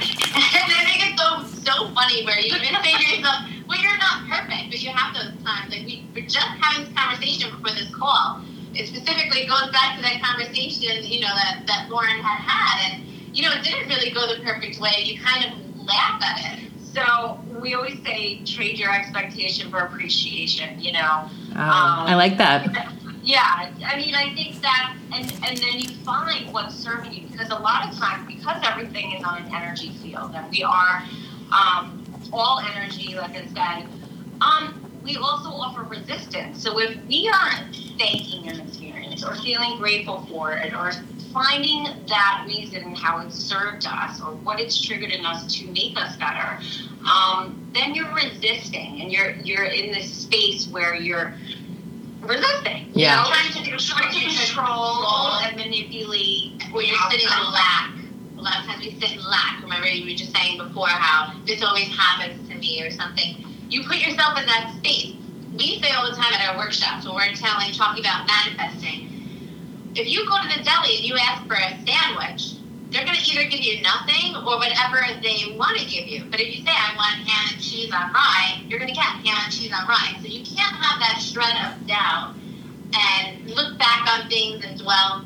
I 0.00 0.84
think 0.86 1.10
it's 1.10 1.20
so 1.20 1.44
so 1.62 1.94
funny 1.94 2.24
where 2.24 2.38
you 2.38 2.54
even 2.56 2.82
say 2.82 2.96
to 2.96 3.16
yourself, 3.16 3.44
"Well, 3.68 3.78
you're 3.80 3.98
not 3.98 4.28
perfect," 4.28 4.70
but 4.70 4.82
you 4.82 4.90
have 4.90 5.14
those 5.14 5.32
times. 5.44 5.70
Like 5.70 5.86
we 5.86 6.06
were 6.14 6.22
just 6.22 6.38
having 6.38 6.86
this 6.86 6.94
conversation 6.94 7.50
before 7.50 7.76
this 7.76 7.94
call. 7.94 8.42
It 8.74 8.86
specifically 8.86 9.46
goes 9.46 9.70
back 9.72 9.96
to 9.96 10.02
that 10.02 10.22
conversation, 10.22 11.04
you 11.04 11.20
know, 11.20 11.34
that 11.34 11.64
that 11.66 11.88
Lauren 11.90 12.20
had 12.20 12.40
had, 12.40 12.92
and 12.92 13.36
you 13.36 13.42
know, 13.42 13.52
it 13.52 13.62
didn't 13.62 13.88
really 13.88 14.10
go 14.10 14.26
the 14.26 14.42
perfect 14.42 14.80
way. 14.80 15.02
You 15.04 15.20
kind 15.20 15.44
of 15.44 15.76
laugh 15.84 16.22
at 16.22 16.58
it. 16.58 16.70
So 16.94 17.38
we 17.60 17.74
always 17.74 18.02
say 18.02 18.42
trade 18.44 18.78
your 18.78 18.92
expectation 18.92 19.70
for 19.70 19.80
appreciation. 19.80 20.80
You 20.80 20.92
know. 20.92 21.28
Um, 21.52 22.08
I 22.08 22.14
like 22.14 22.38
that. 22.38 22.90
Yeah, 23.30 23.70
I 23.86 23.96
mean, 23.96 24.16
I 24.16 24.34
think 24.34 24.60
that, 24.60 24.96
and 25.12 25.24
and 25.46 25.56
then 25.56 25.78
you 25.78 25.90
find 26.04 26.52
what's 26.52 26.74
serving 26.74 27.12
you 27.12 27.28
because 27.28 27.50
a 27.50 27.54
lot 27.60 27.88
of 27.88 27.96
times, 27.96 28.26
because 28.26 28.60
everything 28.64 29.12
is 29.12 29.22
on 29.22 29.42
an 29.44 29.54
energy 29.54 29.90
field, 30.02 30.32
and 30.34 30.50
we 30.50 30.64
are, 30.64 31.04
um, 31.52 32.04
all 32.32 32.60
energy, 32.74 33.14
like 33.14 33.36
I 33.36 33.46
said. 33.54 33.88
Um, 34.40 34.84
we 35.04 35.16
also 35.16 35.48
offer 35.48 35.84
resistance. 35.84 36.60
So 36.60 36.80
if 36.80 36.96
we 37.06 37.30
aren't 37.32 37.72
thanking 38.00 38.48
an 38.48 38.58
experience 38.58 39.24
or 39.24 39.36
feeling 39.36 39.78
grateful 39.78 40.26
for 40.28 40.50
it 40.50 40.74
or 40.74 40.90
finding 41.32 41.84
that 42.08 42.44
reason 42.48 42.96
how 42.96 43.20
it 43.20 43.30
served 43.30 43.86
us 43.86 44.20
or 44.20 44.32
what 44.34 44.58
it's 44.58 44.84
triggered 44.84 45.12
in 45.12 45.24
us 45.24 45.54
to 45.54 45.70
make 45.70 45.96
us 45.96 46.16
better, 46.16 46.58
um, 47.08 47.64
then 47.74 47.94
you're 47.94 48.12
resisting 48.12 49.00
and 49.00 49.12
you're 49.12 49.30
you're 49.44 49.66
in 49.66 49.92
this 49.92 50.12
space 50.12 50.66
where 50.66 50.96
you're 50.96 51.32
resisting. 52.30 52.90
Yeah. 52.94 53.10
You 53.10 53.16
know, 53.16 53.34
trying 53.34 53.52
to, 53.52 53.84
trying 53.84 54.12
to 54.14 54.20
control 54.22 55.34
and 55.42 55.56
manipulate. 55.56 56.62
Where 56.70 56.84
you're 56.84 56.98
sitting 57.10 57.26
in 57.26 57.52
lack. 57.52 57.90
A 58.38 58.40
lot 58.40 58.60
of 58.60 58.64
times 58.64 58.84
we 58.84 58.98
sit 59.00 59.12
in 59.12 59.24
lack. 59.24 59.62
Remember, 59.62 59.88
you 59.88 60.06
were 60.06 60.16
just 60.16 60.34
saying 60.34 60.58
before 60.58 60.88
how 60.88 61.34
this 61.44 61.62
always 61.62 61.88
happens 61.88 62.48
to 62.48 62.54
me 62.56 62.82
or 62.82 62.90
something. 62.90 63.44
You 63.68 63.84
put 63.84 63.98
yourself 63.98 64.38
in 64.38 64.46
that 64.46 64.72
space. 64.78 65.14
We 65.52 65.80
say 65.82 65.90
all 65.90 66.08
the 66.08 66.16
time 66.16 66.32
at 66.32 66.48
our 66.48 66.58
workshops 66.58 67.04
when 67.04 67.14
we're 67.14 67.34
telling, 67.34 67.72
talking 67.74 68.02
about 68.02 68.26
manifesting. 68.26 69.10
If 69.94 70.08
you 70.08 70.24
go 70.26 70.40
to 70.40 70.48
the 70.48 70.62
deli 70.62 70.96
and 70.96 71.04
you 71.04 71.16
ask 71.18 71.44
for 71.46 71.54
a 71.54 71.76
sandwich, 71.84 72.59
they're 72.90 73.04
going 73.04 73.16
to 73.16 73.30
either 73.30 73.48
give 73.48 73.60
you 73.60 73.82
nothing 73.82 74.34
or 74.34 74.58
whatever 74.58 74.98
they 75.22 75.54
want 75.56 75.78
to 75.78 75.86
give 75.86 76.06
you. 76.08 76.24
But 76.30 76.40
if 76.40 76.48
you 76.48 76.64
say, 76.64 76.74
I 76.74 76.94
want 76.96 77.26
ham 77.26 77.54
and 77.54 77.62
cheese 77.62 77.92
on 77.92 78.12
rye, 78.12 78.62
you're 78.66 78.78
going 78.78 78.90
to 78.90 78.94
get 78.94 79.04
ham 79.04 79.38
and 79.46 79.52
cheese 79.52 79.72
on 79.72 79.86
rye. 79.86 80.18
So 80.20 80.26
you 80.26 80.44
can't 80.44 80.74
have 80.74 80.98
that 80.98 81.22
shred 81.22 81.54
of 81.70 81.86
doubt 81.86 82.34
and 82.92 83.46
look 83.50 83.78
back 83.78 84.06
on 84.10 84.28
things 84.28 84.64
and 84.64 84.78
dwell. 84.78 85.24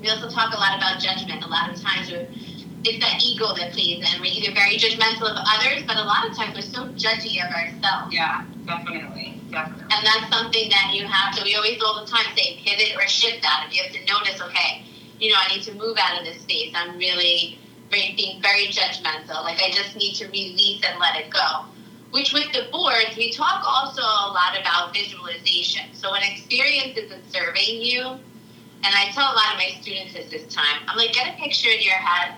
We 0.00 0.08
also 0.08 0.30
talk 0.30 0.54
a 0.54 0.58
lot 0.58 0.78
about 0.78 1.00
judgment. 1.00 1.44
A 1.44 1.48
lot 1.48 1.68
of 1.68 1.80
times 1.80 2.10
it's 2.10 3.00
that 3.04 3.20
ego 3.22 3.54
that 3.56 3.72
plays 3.72 3.98
in. 4.00 4.20
We're 4.20 4.32
either 4.32 4.54
very 4.54 4.78
judgmental 4.78 5.28
of 5.28 5.36
others, 5.36 5.82
but 5.86 5.96
a 5.96 6.04
lot 6.04 6.30
of 6.30 6.36
times 6.36 6.54
we're 6.54 6.62
so 6.62 6.86
judgy 6.94 7.42
of 7.44 7.52
ourselves. 7.52 8.14
Yeah, 8.14 8.46
definitely. 8.64 9.40
Definitely. 9.50 9.82
And 9.90 10.06
that's 10.06 10.30
something 10.30 10.70
that 10.70 10.94
you 10.94 11.06
have 11.06 11.34
to, 11.36 11.42
we 11.42 11.56
always 11.56 11.82
all 11.82 12.04
the 12.04 12.10
time 12.10 12.24
say 12.36 12.62
pivot 12.64 12.94
or 12.96 13.06
shift 13.08 13.44
out 13.44 13.66
If 13.66 13.74
You 13.74 13.82
have 13.82 13.92
to 13.92 14.04
notice, 14.06 14.40
okay, 14.40 14.84
you 15.20 15.30
know, 15.30 15.36
I 15.38 15.54
need 15.54 15.62
to 15.64 15.74
move 15.74 15.96
out 16.00 16.18
of 16.18 16.24
this 16.24 16.40
space. 16.42 16.72
I'm 16.74 16.96
really 16.98 17.58
being 17.90 18.40
very 18.40 18.66
judgmental. 18.66 19.42
Like 19.44 19.60
I 19.60 19.70
just 19.70 19.96
need 19.96 20.14
to 20.14 20.26
release 20.26 20.82
and 20.88 20.98
let 20.98 21.16
it 21.16 21.30
go. 21.30 21.66
Which 22.10 22.32
with 22.32 22.50
the 22.52 22.66
boards, 22.72 23.16
we 23.16 23.30
talk 23.30 23.62
also 23.64 24.02
a 24.02 24.32
lot 24.32 24.58
about 24.58 24.92
visualization. 24.92 25.94
So 25.94 26.10
when 26.10 26.22
experience 26.22 26.96
isn't 26.96 27.30
serving 27.32 27.82
you, 27.82 28.02
and 28.02 28.94
I 28.96 29.10
tell 29.12 29.26
a 29.26 29.36
lot 29.36 29.52
of 29.52 29.58
my 29.58 29.76
students 29.80 30.14
this 30.14 30.30
this 30.30 30.52
time, 30.52 30.82
I'm 30.88 30.96
like, 30.96 31.12
get 31.12 31.34
a 31.34 31.36
picture 31.38 31.68
in 31.68 31.82
your 31.82 31.94
head 31.94 32.34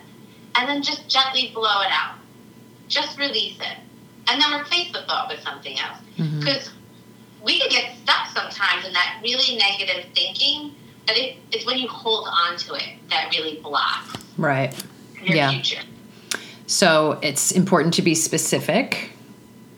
and 0.57 0.69
then 0.69 0.83
just 0.83 1.09
gently 1.09 1.51
blow 1.55 1.81
it 1.83 1.91
out. 1.91 2.17
Just 2.89 3.19
release 3.19 3.59
it. 3.61 3.79
And 4.29 4.41
then 4.41 4.61
replace 4.61 4.93
the 4.93 5.03
thought 5.03 5.29
with 5.29 5.41
something 5.43 5.79
else. 5.79 5.99
Mhm. 6.19 6.41
Because 6.41 6.71
we 7.43 7.59
can 7.59 7.71
get 7.71 7.97
stuck 8.03 8.29
sometimes 8.29 8.85
in 8.85 8.93
that 8.93 9.21
really 9.23 9.57
negative 9.57 10.07
thinking, 10.15 10.75
but 11.07 11.17
it, 11.17 11.37
it's 11.51 11.67
when 11.67 11.79
you 11.79 11.89
hold 11.89 12.29
on 12.31 12.57
to 12.59 12.75
it 12.75 12.85
that 13.11 13.31
really 13.31 13.61
blocks 13.63 14.17
Right. 14.37 14.75
your 15.23 15.37
Yeah. 15.37 15.51
future. 15.51 15.81
So 16.67 17.19
it's 17.23 17.53
important 17.53 17.95
to 17.95 18.03
be 18.03 18.15
specific 18.15 19.11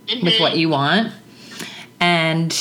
with 0.09 0.19
mm-hmm. 0.23 0.43
what 0.43 0.57
you 0.57 0.69
want. 0.69 1.13
And 2.01 2.55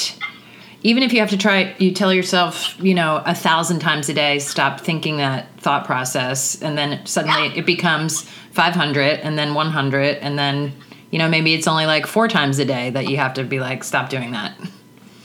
even 0.81 1.03
if 1.03 1.13
you 1.13 1.19
have 1.19 1.29
to 1.29 1.37
try, 1.37 1.75
you 1.77 1.91
tell 1.91 2.13
yourself, 2.13 2.75
you 2.81 2.93
know, 2.93 3.21
a 3.25 3.35
thousand 3.35 3.79
times 3.79 4.09
a 4.09 4.13
day, 4.13 4.39
stop 4.39 4.81
thinking 4.81 5.17
that 5.17 5.47
thought 5.59 5.85
process. 5.85 6.61
And 6.61 6.77
then 6.77 7.05
suddenly 7.05 7.47
Yeah. 7.47 7.59
it 7.59 7.65
becomes 7.65 8.23
500 8.51 9.19
and 9.19 9.37
then 9.37 9.53
100. 9.53 10.17
And 10.17 10.37
then, 10.37 10.73
you 11.11 11.19
know, 11.19 11.29
maybe 11.29 11.53
it's 11.53 11.67
only 11.67 11.85
like 11.85 12.05
four 12.07 12.27
times 12.27 12.59
a 12.59 12.65
day 12.65 12.89
that 12.89 13.07
you 13.07 13.17
have 13.17 13.33
to 13.35 13.43
be 13.43 13.59
like, 13.59 13.83
stop 13.83 14.09
doing 14.09 14.31
that. 14.31 14.53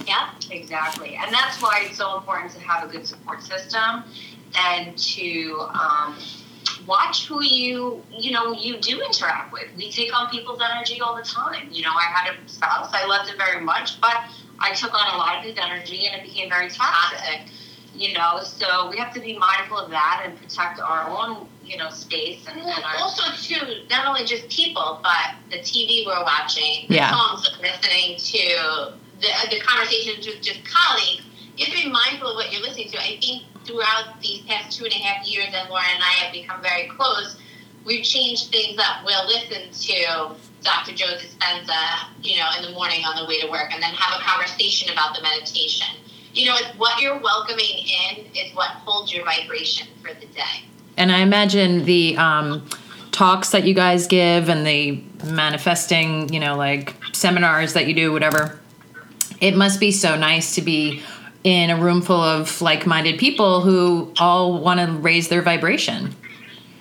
Yeah. 0.07 0.29
Exactly. 0.51 1.17
And 1.17 1.33
that's 1.33 1.61
why 1.63 1.85
it's 1.87 1.99
so 1.99 2.17
important 2.19 2.53
to 2.53 2.61
have 2.61 2.89
a 2.89 2.93
good 2.93 3.07
support 3.07 3.43
system 3.43 4.05
and 4.57 4.97
to 4.99 5.61
um, 5.75 6.17
watch 6.87 7.27
who 7.27 7.43
you, 7.43 8.03
you 8.11 8.31
know, 8.33 8.53
you 8.53 8.79
do 8.79 9.01
interact 9.01 9.53
with. 9.53 9.65
We 9.77 9.91
take 9.91 10.17
on 10.19 10.31
people's 10.31 10.61
energy 10.63 11.01
all 11.01 11.17
the 11.17 11.23
time. 11.23 11.69
You 11.71 11.83
know, 11.83 11.93
I 11.93 12.05
had 12.13 12.35
a 12.35 12.49
spouse, 12.49 12.91
I 12.93 13.07
loved 13.07 13.29
him 13.31 13.37
very 13.39 13.61
much, 13.63 14.01
but 14.01 14.17
I 14.59 14.73
took 14.75 14.93
on 14.95 15.15
a 15.15 15.19
lot 15.19 15.39
of 15.39 15.45
his 15.45 15.57
energy 15.61 16.07
and 16.07 16.21
it 16.21 16.25
became 16.27 16.49
very 16.49 16.69
toxic. 16.71 17.41
You 17.95 18.13
know, 18.15 18.41
so 18.43 18.89
we 18.91 18.97
have 18.99 19.13
to 19.15 19.21
be 19.21 19.37
mindful 19.37 19.79
of 19.79 19.91
that 19.91 20.23
and 20.25 20.39
protect 20.39 20.79
our 20.79 21.09
own, 21.09 21.49
you 21.65 21.77
know, 21.79 21.91
space 21.91 22.47
and, 22.49 22.61
and 22.61 22.85
our 22.85 22.97
Also, 22.99 23.25
too, 23.43 23.85
not 23.91 24.07
only 24.07 24.25
just 24.25 24.49
people, 24.49 25.01
but 25.03 25.35
the 25.51 25.59
TV 25.59 26.07
we're 26.07 26.23
watching, 26.23 26.87
the 26.89 26.95
Yeah. 26.97 27.11
songs 27.11 27.51
we're 27.61 27.69
listening 27.69 28.19
to, 28.19 28.93
the, 29.21 29.29
the 29.51 29.61
conversations 29.61 30.27
with 30.27 30.43
just 30.43 30.61
colleagues. 30.65 31.23
You 31.57 31.67
have 31.67 31.75
to 31.75 31.85
be 31.85 31.91
mindful 31.91 32.31
of 32.31 32.37
what 32.37 32.53
you're 32.53 32.63
listening 32.63 32.91
to. 32.91 32.99
I 32.99 33.19
think 33.21 33.43
throughout 33.65 34.21
these 34.21 34.43
past 34.43 34.79
two 34.79 34.85
and 34.85 34.93
a 34.93 34.99
half 34.99 35.27
years, 35.27 35.49
and 35.53 35.69
Lauren 35.69 35.87
and 35.93 36.03
I 36.03 36.13
have 36.25 36.33
become 36.33 36.63
very 36.63 36.89
close, 36.89 37.37
we've 37.85 38.05
changed 38.05 38.51
things 38.51 38.79
up. 38.79 39.05
We'll 39.05 39.27
listen 39.27 39.71
to 39.71 40.37
Dr. 40.63 40.95
Joe 40.95 41.17
Dispenza, 41.19 42.09
you 42.23 42.37
know, 42.37 42.47
in 42.57 42.63
the 42.63 42.71
morning 42.73 43.05
on 43.05 43.17
the 43.17 43.29
way 43.29 43.41
to 43.41 43.51
work, 43.51 43.73
and 43.73 43.83
then 43.83 43.93
have 43.95 44.21
a 44.21 44.25
conversation 44.25 44.93
about 44.93 45.17
the 45.17 45.23
meditation. 45.23 45.87
You 46.33 46.47
know, 46.47 46.57
it's 46.57 46.79
what 46.79 47.01
you're 47.01 47.19
welcoming 47.19 47.85
in 48.09 48.27
is 48.35 48.55
what 48.55 48.71
holds 48.71 49.13
your 49.13 49.25
vibration 49.25 49.89
for 50.03 50.15
the 50.15 50.27
day. 50.27 50.65
And 50.97 51.11
I 51.11 51.21
imagine 51.21 51.85
the 51.85 52.17
um, 52.17 52.69
talks 53.13 53.51
that 53.51 53.65
you 53.65 53.75
guys 53.75 54.07
give 54.07 54.49
and 54.49 54.67
the 54.67 55.03
manifesting, 55.25 56.33
you 56.33 56.41
know, 56.41 56.57
like 56.57 56.95
seminars 57.13 57.73
that 57.73 57.87
you 57.87 57.95
do, 57.95 58.13
whatever. 58.13 58.61
It 59.41 59.57
must 59.57 59.81
be 59.81 59.93
so 59.93 60.17
nice 60.17 60.55
to 60.57 60.63
be 60.63 61.03
in 61.45 61.71
a 61.71 61.77
room 61.77 62.03
full 62.03 62.21
of 62.21 62.61
like 62.61 62.87
minded 62.87 63.19
people 63.19 63.61
who 63.61 64.13
all 64.19 64.61
want 64.61 64.81
to 64.81 64.93
raise 64.93 65.29
their 65.29 65.43
vibration. 65.43 66.15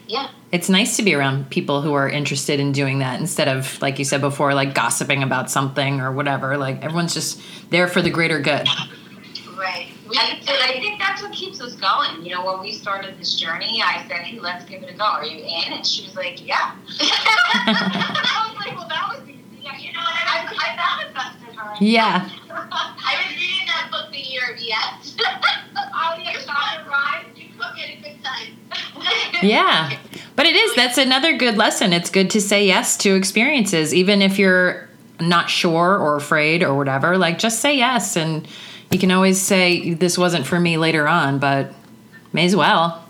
Yeah. 0.08 0.30
It's 0.52 0.70
nice 0.70 0.96
to 0.98 1.04
be 1.04 1.14
around 1.14 1.50
people 1.50 1.82
who 1.82 1.94
are 1.94 2.08
interested 2.08 2.60
in 2.60 2.72
doing 2.72 3.00
that 3.00 3.20
instead 3.20 3.50
of, 3.50 3.82
like 3.82 4.00
you 4.00 4.06
said 4.06 4.22
before, 4.22 4.54
like 4.54 4.74
gossiping 4.74 5.22
about 5.22 5.52
something 5.52 6.00
or 6.00 6.12
whatever. 6.12 6.58
Like 6.58 6.84
everyone's 6.84 7.14
just 7.14 7.42
there 7.70 7.88
for 7.88 8.02
the 8.02 8.10
greater 8.10 8.40
good. 8.40 8.68
Right. 9.58 9.88
We 10.08 10.18
And, 10.18 10.40
and 10.40 10.50
I 10.50 10.80
think 10.80 11.00
that's 11.00 11.22
what 11.22 11.34
keeps 11.34 11.60
us 11.60 11.76
going. 11.76 12.24
You 12.26 12.36
know, 12.36 12.46
when 12.46 12.62
we 12.62 12.72
started 12.72 13.20
this 13.20 13.36
journey, 13.36 13.82
I 13.84 14.06
said, 14.08 14.22
"Hey, 14.22 14.40
let's 14.40 14.64
give 14.64 14.82
it 14.82 14.90
a 14.90 14.94
go. 14.94 15.04
Are 15.04 15.26
you 15.26 15.40
in?" 15.40 15.74
And 15.74 15.86
she 15.86 16.06
was 16.06 16.16
like, 16.16 16.46
"Yeah." 16.48 16.76
I 17.02 18.50
was 18.50 18.66
like, 18.66 18.78
"Well, 18.78 18.88
that 18.88 19.10
was 19.10 19.28
easy." 19.28 19.37
You 19.80 19.94
know, 19.94 20.00
and 20.00 20.28
I, 20.28 20.56
I 20.58 21.06
manifested 21.06 21.56
her. 21.56 21.76
Yeah. 21.80 22.30
I 22.50 23.26
was 23.28 23.36
reading 23.36 23.68
that 23.68 23.90
book 23.92 24.12
the 24.12 24.20
year 24.20 24.54
of 24.54 24.60
yes. 24.60 25.16
Oh, 26.00 26.16
yeah, 26.22 26.34
Shonda 26.34 26.88
Rhimes. 26.88 27.38
You 27.38 27.46
cook 27.58 27.78
at 27.78 27.90
a 27.90 28.02
good 28.02 28.24
time. 28.24 28.54
Yeah. 29.48 29.96
But 30.36 30.46
it 30.48 30.56
is. 30.56 30.76
That's 30.76 30.98
another 30.98 31.38
good 31.38 31.58
lesson. 31.58 31.94
It's 31.94 32.10
good 32.10 32.30
to 32.32 32.42
say 32.42 32.66
yes 32.66 32.98
to 32.98 33.16
experiences, 33.16 33.94
even 33.94 34.22
if 34.22 34.40
you're 34.40 34.88
not 35.20 35.50
sure 35.50 35.98
or 35.98 36.16
afraid 36.16 36.64
or 36.64 36.76
whatever. 36.76 37.18
Like, 37.18 37.38
just 37.40 37.60
say 37.60 37.78
yes. 37.78 38.16
And 38.16 38.48
you 38.92 39.00
can 39.00 39.12
always 39.12 39.40
say, 39.42 39.94
this 39.94 40.18
wasn't 40.18 40.46
for 40.46 40.60
me 40.60 40.78
later 40.78 41.08
on, 41.08 41.40
but 41.40 41.74
may 42.34 42.46
as 42.46 42.56
well. 42.56 43.04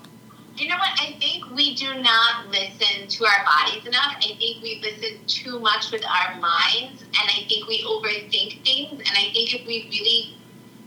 You 0.57 0.69
know 0.69 0.75
what? 0.75 0.89
I 0.99 1.05
think 1.05 1.16
we 1.57 1.73
do 1.73 1.91
not 1.95 2.47
listen 2.49 3.07
to 3.07 3.25
our 3.25 3.43
bodies 3.43 3.85
enough. 3.87 4.15
I 4.17 4.35
think 4.37 4.61
we 4.61 4.79
listen 4.79 5.25
too 5.25 5.59
much 5.59 5.91
with 5.91 6.05
our 6.05 6.39
minds, 6.39 7.01
and 7.01 7.29
I 7.29 7.45
think 7.49 7.67
we 7.67 7.83
overthink 7.83 8.63
things. 8.63 8.91
And 8.91 9.17
I 9.17 9.33
think 9.33 9.55
if 9.55 9.65
we 9.65 9.89
really 9.89 10.37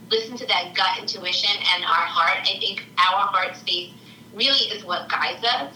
listen 0.09 0.37
to 0.37 0.47
that 0.47 0.73
gut 0.73 0.97
intuition 0.99 1.51
and 1.75 1.83
our 1.83 2.07
heart, 2.07 2.39
I 2.43 2.57
think 2.59 2.85
our 2.97 3.27
heart 3.27 3.57
space 3.57 3.91
really 4.33 4.71
is 4.71 4.85
what 4.85 5.09
guides 5.09 5.43
us. 5.43 5.75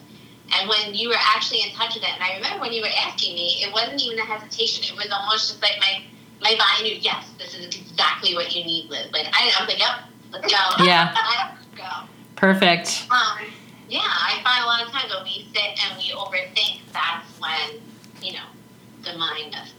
And 0.54 0.70
when 0.70 0.94
you 0.94 1.10
were 1.10 1.20
actually 1.20 1.64
in 1.64 1.72
touch 1.72 1.96
with 1.96 2.04
it, 2.04 2.14
and 2.14 2.24
I 2.24 2.36
remember 2.36 2.62
when 2.62 2.72
you 2.72 2.82
were 2.82 2.96
asking 3.06 3.36
me, 3.36 3.64
it 3.64 3.74
wasn't 3.74 4.02
even 4.02 4.18
a 4.20 4.26
hesitation. 4.26 4.96
It 4.96 4.96
was 4.96 5.12
almost 5.12 5.50
just 5.50 5.62
like 5.62 5.78
my 5.80 6.04
my 6.42 6.56
body 6.56 6.90
knew, 6.90 7.00
yes, 7.02 7.32
this 7.38 7.54
is 7.56 7.66
exactly 7.66 8.34
what 8.36 8.56
you 8.56 8.64
need, 8.64 8.90
Liz. 8.90 9.08
Like 9.12 9.26
I, 9.34 9.52
I 9.58 9.62
was 9.62 9.68
like, 9.68 9.80
yep, 9.80 10.00
let's 10.32 10.54
go. 10.54 10.86
Yeah. 10.86 11.14
let's 11.76 11.76
go. 11.76 12.08
Perfect. 12.36 13.08
Um, 13.10 13.48
yeah, 13.90 14.02
I 14.04 14.42
find 14.44 14.64
a 14.64 14.68
lot 14.68 14.86
of 14.86 14.92
times 14.92 15.14
when 15.14 15.24
we 15.24 15.48
sit 15.54 15.80
and 15.84 15.98
we 15.98 16.12
overthink, 16.12 16.82
that's 16.92 17.28
when, 17.40 17.82
you 18.22 18.34
know, 18.34 18.46
the 19.04 19.18
mind 19.18 19.54
does 19.54 19.68
it. 19.68 19.74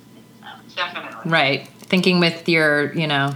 So. 0.68 0.76
Definitely. 0.76 1.30
Right. 1.30 1.68
Thinking 1.80 2.20
with 2.20 2.48
your, 2.48 2.92
you 2.94 3.06
know, 3.06 3.32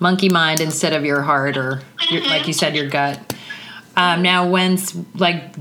monkey 0.00 0.28
mind 0.28 0.60
instead 0.60 0.92
of 0.92 1.04
your 1.04 1.22
heart 1.22 1.56
or, 1.56 1.82
your, 2.10 2.22
like 2.22 2.46
you 2.46 2.52
said, 2.52 2.76
your 2.76 2.88
gut. 2.88 3.34
Um, 3.96 4.22
now, 4.22 4.48
when's 4.48 4.94
like, 5.14 5.54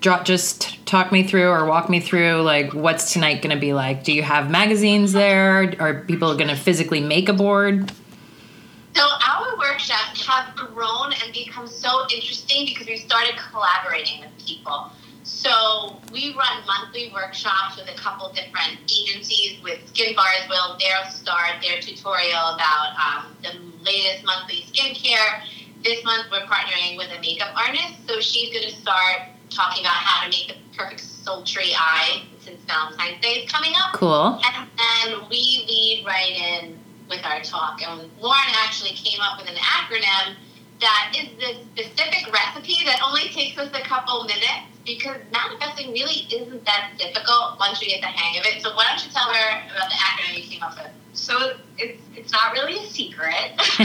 dro- 0.00 0.22
just 0.22 0.84
talk 0.86 1.10
me 1.10 1.22
through 1.22 1.48
or 1.48 1.64
walk 1.64 1.88
me 1.88 2.00
through 2.00 2.42
like 2.42 2.74
what's 2.74 3.12
tonight 3.12 3.40
going 3.40 3.54
to 3.54 3.60
be 3.60 3.72
like. 3.72 4.04
Do 4.04 4.12
you 4.12 4.22
have 4.22 4.50
magazines 4.50 5.12
there? 5.12 5.74
Are 5.80 6.02
people 6.02 6.36
going 6.36 6.48
to 6.48 6.56
physically 6.56 7.00
make 7.00 7.28
a 7.28 7.32
board? 7.32 7.90
So 8.94 9.02
our 9.02 9.56
workshops 9.56 10.26
have 10.26 10.54
grown 10.54 11.01
and 11.22 11.32
become 11.32 11.66
so 11.66 12.06
interesting 12.14 12.66
because 12.66 12.86
we 12.86 12.96
started 12.96 13.34
collaborating 13.50 14.20
with 14.20 14.30
people. 14.44 14.90
So 15.24 15.96
we 16.12 16.34
run 16.34 16.66
monthly 16.66 17.10
workshops 17.14 17.76
with 17.76 17.88
a 17.88 17.94
couple 17.94 18.32
different 18.32 18.78
agencies. 18.90 19.62
With 19.62 19.86
Skin 19.88 20.16
Bars, 20.16 20.48
will 20.48 20.76
they'll 20.78 21.10
start 21.10 21.62
their 21.62 21.80
tutorial 21.80 22.54
about 22.54 22.94
um, 22.98 23.36
the 23.42 23.52
latest 23.84 24.24
monthly 24.24 24.64
skincare. 24.72 25.42
This 25.84 26.04
month 26.04 26.26
we're 26.30 26.46
partnering 26.46 26.96
with 26.96 27.08
a 27.16 27.20
makeup 27.20 27.54
artist, 27.56 28.06
so 28.06 28.20
she's 28.20 28.52
going 28.52 28.68
to 28.68 28.80
start 28.80 29.28
talking 29.50 29.84
about 29.84 29.94
how 29.94 30.24
to 30.24 30.30
make 30.30 30.48
the 30.48 30.76
perfect 30.76 31.00
sultry 31.00 31.72
eye 31.76 32.22
since 32.40 32.60
Valentine's 32.64 33.20
Day 33.20 33.42
is 33.44 33.50
coming 33.50 33.72
up. 33.76 33.94
Cool. 33.94 34.40
And 34.44 34.68
then 34.76 35.28
we 35.28 35.64
lead 35.68 36.04
right 36.06 36.32
in 36.32 36.78
with 37.08 37.24
our 37.24 37.42
talk. 37.42 37.80
And 37.82 38.10
Lauren 38.20 38.54
actually 38.64 38.90
came 38.90 39.20
up 39.20 39.38
with 39.38 39.48
an 39.48 39.56
acronym 39.56 40.36
that 40.82 41.14
is 41.16 41.28
this 41.38 41.56
specific 41.72 42.32
recipe 42.32 42.84
that 42.84 43.00
only 43.06 43.28
takes 43.30 43.56
us 43.56 43.70
a 43.72 43.82
couple 43.82 44.24
minutes 44.24 44.66
because 44.84 45.16
manifesting 45.32 45.92
really 45.92 46.26
isn't 46.34 46.64
that 46.64 46.92
difficult 46.98 47.58
once 47.58 47.80
you 47.80 47.88
get 47.88 48.00
the 48.00 48.08
hang 48.08 48.38
of 48.38 48.44
it. 48.44 48.60
So 48.62 48.74
why 48.74 48.86
don't 48.88 49.04
you 49.04 49.12
tell 49.12 49.32
her 49.32 49.62
about 49.70 49.88
the 49.88 49.96
acronym 49.96 50.42
you 50.42 50.50
came 50.50 50.62
up 50.62 50.76
with? 50.76 50.90
So 51.14 51.54
it's 51.78 52.02
it's 52.16 52.32
not 52.32 52.52
really 52.52 52.78
a 52.78 52.88
secret. 52.88 53.52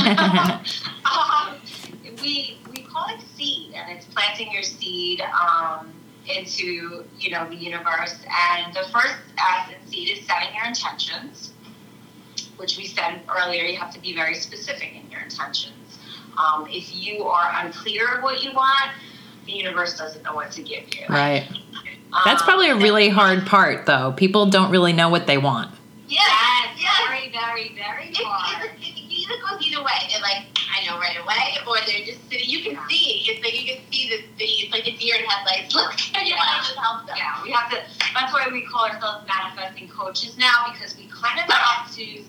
um, 1.05 1.55
we 2.21 2.57
we 2.71 2.81
call 2.83 3.07
it 3.09 3.21
seed, 3.35 3.73
and 3.75 3.95
it's 3.95 4.05
planting 4.05 4.51
your 4.51 4.63
seed 4.63 5.21
um, 5.21 5.93
into 6.25 7.05
you 7.19 7.31
know 7.31 7.47
the 7.47 7.55
universe. 7.55 8.15
And 8.55 8.73
the 8.73 8.87
first 8.91 9.17
as 9.37 9.69
in 9.69 9.91
seed 9.91 10.17
is 10.17 10.25
setting 10.25 10.55
your 10.55 10.65
intentions, 10.65 11.53
which 12.57 12.77
we 12.77 12.87
said 12.87 13.21
earlier. 13.29 13.63
You 13.65 13.77
have 13.77 13.93
to 13.93 13.99
be 13.99 14.15
very 14.15 14.33
specific 14.33 14.95
in 14.95 15.11
your 15.11 15.21
intentions. 15.21 15.76
Um, 16.37 16.67
if 16.69 16.95
you 16.95 17.23
are 17.23 17.51
unclear 17.65 18.15
of 18.17 18.23
what 18.23 18.43
you 18.43 18.51
want, 18.53 18.91
the 19.45 19.51
universe 19.53 19.97
doesn't 19.97 20.23
know 20.23 20.35
what 20.35 20.51
to 20.51 20.61
give 20.61 20.83
you. 20.93 21.05
Right. 21.09 21.47
That's 22.25 22.41
Um, 22.41 22.47
probably 22.47 22.69
a 22.69 22.75
really 22.75 23.09
hard 23.09 23.45
part, 23.47 23.85
though. 23.85 24.13
People 24.15 24.45
don't 24.47 24.71
really 24.71 24.93
know 24.93 25.09
what 25.09 25.27
they 25.27 25.37
want. 25.37 25.71
Yes, 26.07 26.21
Yes, 26.29 26.79
yes. 26.79 27.07
very, 27.07 27.31
very, 27.31 27.75
very 27.75 28.09
It, 28.09 28.17
hard. 28.23 28.63
it, 28.65 28.71
it, 28.79 28.87
it 28.87 29.11
either 29.11 29.33
goes 29.43 29.65
either 29.65 29.83
way. 29.83 29.91
They're 30.09 30.21
like, 30.21 30.45
I 30.71 30.85
know 30.85 30.97
right 30.99 31.17
away, 31.19 31.57
or 31.67 31.75
they're 31.85 32.05
just 32.05 32.21
sitting. 32.29 32.47
You 32.47 32.59
can 32.63 32.79
see. 32.87 33.25
It's 33.27 33.43
like 33.43 33.59
you 33.59 33.75
can 33.75 33.83
see 33.91 34.07
the, 34.09 34.23
the 34.37 34.45
it's 34.45 34.71
like 34.71 34.87
a 34.87 34.95
deer 34.95 35.15
in 35.15 35.25
headlights. 35.25 35.75
Look, 35.75 35.91
and 36.15 36.27
you 36.27 36.35
want 36.35 36.63
to 36.63 36.67
just 36.69 36.79
help 36.79 37.07
them. 37.07 37.15
Yeah, 37.17 37.43
we 37.43 37.51
have 37.51 37.69
to. 37.71 37.77
That's 38.13 38.31
why 38.31 38.47
we 38.51 38.61
call 38.63 38.85
ourselves 38.85 39.27
manifesting 39.27 39.89
coaches 39.89 40.37
now 40.37 40.67
because 40.71 40.95
we 40.95 41.07
kind 41.11 41.39
of 41.39 41.53
have 41.53 41.91
to 41.95 42.23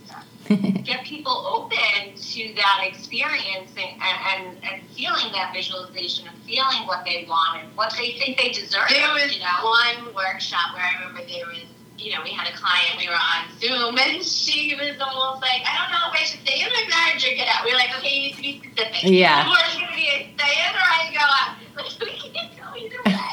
get 0.85 1.05
people 1.05 1.33
open 1.47 2.17
to 2.17 2.55
that 2.57 2.81
experience 2.83 3.71
and, 3.77 4.01
and, 4.01 4.57
and 4.65 4.83
feeling 4.97 5.31
that 5.33 5.53
visualization 5.53 6.27
and 6.27 6.37
feeling 6.45 6.87
what 6.87 7.05
they 7.05 7.27
want 7.29 7.63
and 7.63 7.77
what 7.77 7.93
they 7.99 8.13
think 8.13 8.41
they 8.41 8.49
deserve. 8.49 8.89
There 8.89 9.09
was 9.13 9.37
you 9.37 9.41
know. 9.41 10.07
one 10.07 10.15
workshop 10.15 10.73
where 10.73 10.83
I 10.83 11.05
remember 11.05 11.29
there 11.29 11.47
was, 11.47 11.65
you 11.99 12.15
know, 12.15 12.23
we 12.25 12.31
had 12.31 12.49
a 12.49 12.57
client, 12.57 12.97
we 12.97 13.09
were 13.09 13.15
on 13.15 13.45
Zoom, 13.61 13.99
and 13.99 14.25
she 14.25 14.75
was 14.75 14.97
almost 15.01 15.43
like, 15.43 15.61
I 15.69 15.77
don't 15.77 15.93
know 15.93 16.09
if 16.09 16.17
I 16.17 16.25
should 16.25 16.41
stay 16.41 16.63
in 16.65 16.69
my 16.73 16.85
marriage 16.89 17.27
or 17.27 17.37
get 17.37 17.49
out. 17.49 17.65
We 17.65 17.73
were 17.73 17.79
like, 17.79 17.93
okay, 17.99 18.09
you 18.09 18.23
need 18.23 18.37
to 18.37 18.43
be 18.43 18.63
specific. 18.73 19.03
Yeah. 19.05 19.51
Or 19.51 19.57
it's 19.67 19.75
going 19.77 19.89
to 19.89 19.95
be 19.95 20.09
a 20.09 20.33
stay 20.33 20.55
in 20.65 20.73
or 20.73 20.89
I 20.89 21.13
go 21.13 21.29
out. 21.29 21.61
Like, 21.77 21.93
we 22.01 22.17
can't 22.17 22.57
go 22.57 22.73
either 22.73 23.05
way. 23.05 23.25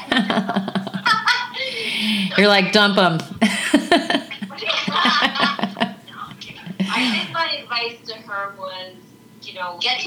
You're 2.36 2.48
like, 2.48 2.72
dump 2.72 2.96
them. 2.96 3.18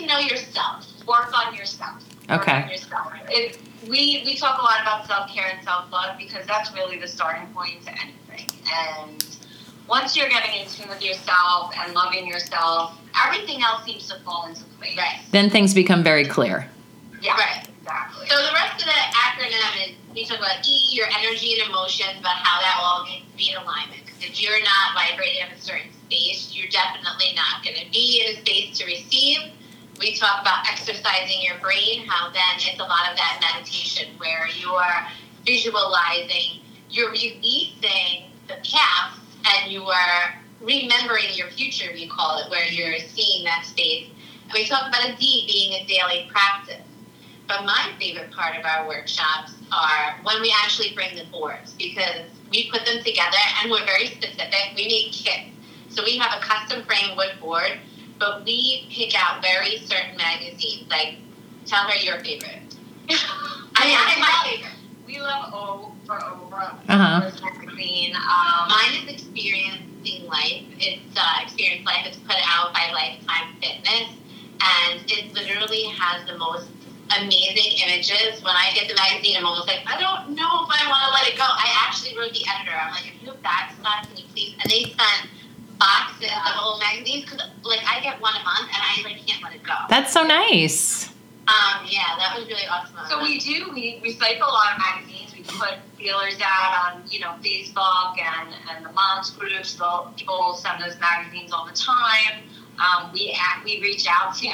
Know, 0.10 0.20
Get 0.22 0.30
to 0.30 0.36
know 0.36 0.40
yourself. 0.48 1.06
work 1.08 1.32
on 1.48 1.56
yourself. 1.56 2.04
Work 2.30 2.42
Okay. 2.42 2.64
on 2.64 2.70
yourself. 2.70 3.14
It, 3.30 3.60
we 3.88 4.22
we 4.26 4.36
talk 4.36 4.60
a 4.60 4.64
lot 4.64 4.82
about 4.82 5.08
self 5.08 5.30
care 5.32 5.48
and 5.56 5.64
self 5.64 5.92
love 5.92 6.18
because 6.18 6.46
that's 6.46 6.74
really 6.74 7.00
the 7.00 7.08
starting 7.08 7.48
point 7.54 7.82
to 7.86 7.92
anything. 7.92 8.48
And 8.74 9.26
once 9.88 10.16
you're 10.16 10.30
getting 10.30 10.54
in 10.62 10.68
tune 10.68 10.90
with 10.90 11.02
yourself 11.04 11.74
and 11.78 11.94
loving 11.94 12.28
yourself, 12.28 12.98
everything 13.26 13.64
else 13.64 13.84
seems 13.86 14.08
to 14.10 14.20
fall 14.20 14.48
into 14.48 14.64
place. 14.78 14.98
Right. 14.98 15.22
then 15.32 15.50
things 15.50 15.74
become 15.74 16.04
very 16.04 16.26
clear. 16.26 16.68
Yeah. 17.22 17.34
Right. 17.36 17.66
Exactly. 17.82 18.28
So 18.28 18.36
the 18.36 18.54
rest 18.54 18.82
of 18.82 18.86
the 18.86 19.02
acronym 19.18 19.90
is 19.90 19.96
we 20.14 20.26
talk 20.26 20.38
about 20.38 20.68
E, 20.68 20.90
your 20.92 21.08
energy 21.08 21.54
and 21.60 21.70
emotions, 21.70 22.20
about 22.20 22.36
how 22.36 22.60
that 22.62 22.78
all 22.80 23.06
needs 23.06 23.26
to 23.32 23.38
be 23.38 23.50
in 23.52 23.58
alignment. 23.58 24.06
Because 24.06 24.24
if 24.24 24.42
you're 24.42 24.60
not 24.62 24.94
vibrating 24.94 25.42
at 25.42 25.58
a 25.58 25.60
certain 25.62 25.90
space, 26.06 26.54
you're 26.54 26.70
definitely 26.70 27.34
not 27.36 27.64
going 27.64 27.78
to 27.78 27.90
be 27.92 28.22
in 28.24 28.36
a 28.36 28.40
space 28.42 28.78
to 28.78 28.86
receive. 28.86 29.40
We 30.00 30.16
talk 30.16 30.42
about 30.42 30.66
exercising 30.72 31.42
your 31.42 31.60
brain, 31.60 32.08
how 32.08 32.32
then 32.32 32.42
it's 32.56 32.80
a 32.80 32.84
lot 32.84 33.12
of 33.12 33.18
that 33.18 33.40
meditation 33.42 34.16
where 34.18 34.48
you 34.48 34.70
are 34.70 35.08
visualizing, 35.46 36.62
you're 36.90 37.12
releasing 37.12 38.32
the 38.48 38.56
past, 38.64 39.20
and 39.46 39.72
you 39.72 39.84
are 39.84 40.36
remembering 40.62 41.26
your 41.34 41.50
future, 41.50 41.92
we 41.94 42.08
call 42.08 42.40
it, 42.40 42.50
where 42.50 42.66
you're 42.66 42.98
seeing 43.00 43.44
that 43.44 43.66
space. 43.66 44.08
And 44.44 44.54
we 44.54 44.66
talk 44.66 44.88
about 44.88 45.06
a 45.06 45.18
D 45.18 45.46
being 45.48 45.74
a 45.74 45.86
daily 45.86 46.30
practice. 46.32 46.86
But 47.48 47.66
my 47.66 47.92
favorite 48.00 48.32
part 48.32 48.56
of 48.56 48.66
our 48.66 48.88
workshops 48.88 49.54
are 49.72 50.16
when 50.24 50.42
we 50.42 50.54
actually 50.64 50.94
bring 50.94 51.16
the 51.18 51.26
boards 51.26 51.74
because 51.74 52.24
we 52.52 52.72
put 52.72 52.86
them 52.86 53.04
together 53.04 53.38
and 53.62 53.72
we're 53.72 53.86
very 53.86 54.08
specific. 54.08 54.54
We 54.76 54.88
need 54.88 55.12
kits. 55.12 55.50
So 55.90 56.04
we 56.04 56.18
have 56.18 56.42
a 56.42 56.46
custom 56.46 56.84
frame 56.86 57.18
wood 57.18 57.34
board, 57.42 57.80
but 58.20 58.46
we 58.46 58.86
pick 58.92 59.14
out 59.16 59.42
very 59.42 59.78
certain 59.80 60.18
magazines. 60.18 60.90
Like, 60.90 61.16
tell 61.66 61.84
her 61.84 61.96
your 61.98 62.20
favorite. 62.20 62.76
I 63.10 63.86
mean, 63.86 63.98
I 63.98 64.18
my 64.20 64.50
favorite. 64.52 64.72
we 65.08 65.20
love 65.20 65.54
O 65.54 65.94
for 66.06 66.16
Oprah. 66.16 66.76
Uh-huh. 66.88 67.32
Magazine. 67.44 68.16
Um, 68.16 68.68
Mine 68.70 69.08
is 69.08 69.14
Experiencing 69.14 70.28
Life. 70.28 70.66
It's 70.80 71.18
uh, 71.18 71.44
Experience 71.44 71.86
Life. 71.86 72.06
It's 72.06 72.18
put 72.18 72.38
out 72.46 72.74
by 72.74 72.92
Lifetime 72.94 73.56
Fitness, 73.62 74.10
and 74.62 75.02
it 75.08 75.34
literally 75.34 75.86
has 75.96 76.28
the 76.28 76.38
most 76.38 76.70
amazing 77.18 77.80
images. 77.88 78.44
When 78.44 78.54
I 78.54 78.72
get 78.76 78.88
the 78.88 78.96
magazine, 78.96 79.38
I'm 79.38 79.46
almost 79.46 79.68
like, 79.68 79.82
I 79.88 80.00
don't 80.00 80.36
know 80.36 80.66
if 80.66 80.70
I 80.70 80.86
want 80.92 81.02
to 81.08 81.12
let 81.16 81.26
it 81.34 81.38
go. 81.38 81.46
I 81.48 81.88
actually 81.88 82.18
wrote 82.18 82.34
the 82.34 82.44
editor. 82.46 82.76
I'm 82.78 82.92
like, 82.92 83.08
if 83.16 83.24
you 83.24 83.32
have 83.32 83.42
that 83.42 83.74
stuff, 83.80 84.06
can 84.08 84.18
you 84.18 84.26
please? 84.34 84.54
And 84.62 84.70
they 84.70 84.94
sent 84.94 85.30
boxes 85.80 86.30
of 86.32 86.62
old 86.62 86.80
magazines 86.80 87.26
because, 87.26 87.42
like, 87.64 87.80
I 87.88 88.02
get 88.02 88.22
one 88.22 88.36
a 88.36 88.44
month, 88.44 88.70
and 88.74 88.78
I 88.78 89.02
like 89.04 89.26
can't 89.26 89.42
let 89.44 89.56
it 89.56 89.64
go. 89.64 89.74
That's 89.90 90.14
so 90.14 90.24
nice. 90.24 91.08
Um, 91.48 91.88
yeah, 91.88 92.16
that 92.20 92.38
was 92.38 92.48
really 92.48 92.68
awesome. 92.70 92.96
So 93.10 93.22
we 93.24 93.40
do. 93.40 93.72
We 93.74 94.00
recycle 94.04 94.48
a 94.48 94.54
lot 94.54 94.74
of 94.74 94.80
magazines. 94.80 95.34
We 95.36 95.44
put 95.44 95.76
feelers 95.98 96.38
out 96.44 96.94
on, 96.94 97.04
you 97.10 97.20
know, 97.22 97.34
Facebook 97.42 98.18
and, 98.20 98.54
and 98.70 98.86
the 98.86 98.92
moms 98.92 99.32
groups. 99.32 99.74
They'll- 99.76 100.14
People 100.16 100.54
send 100.54 100.84
us 100.84 101.00
magazines 101.00 101.52
all 101.52 101.66
the 101.66 101.74
time. 101.74 102.44
Um, 102.78 103.12
we 103.12 103.36
act, 103.40 103.66
we 103.66 103.82
reach 103.82 104.06
out 104.08 104.36
to 104.36 104.48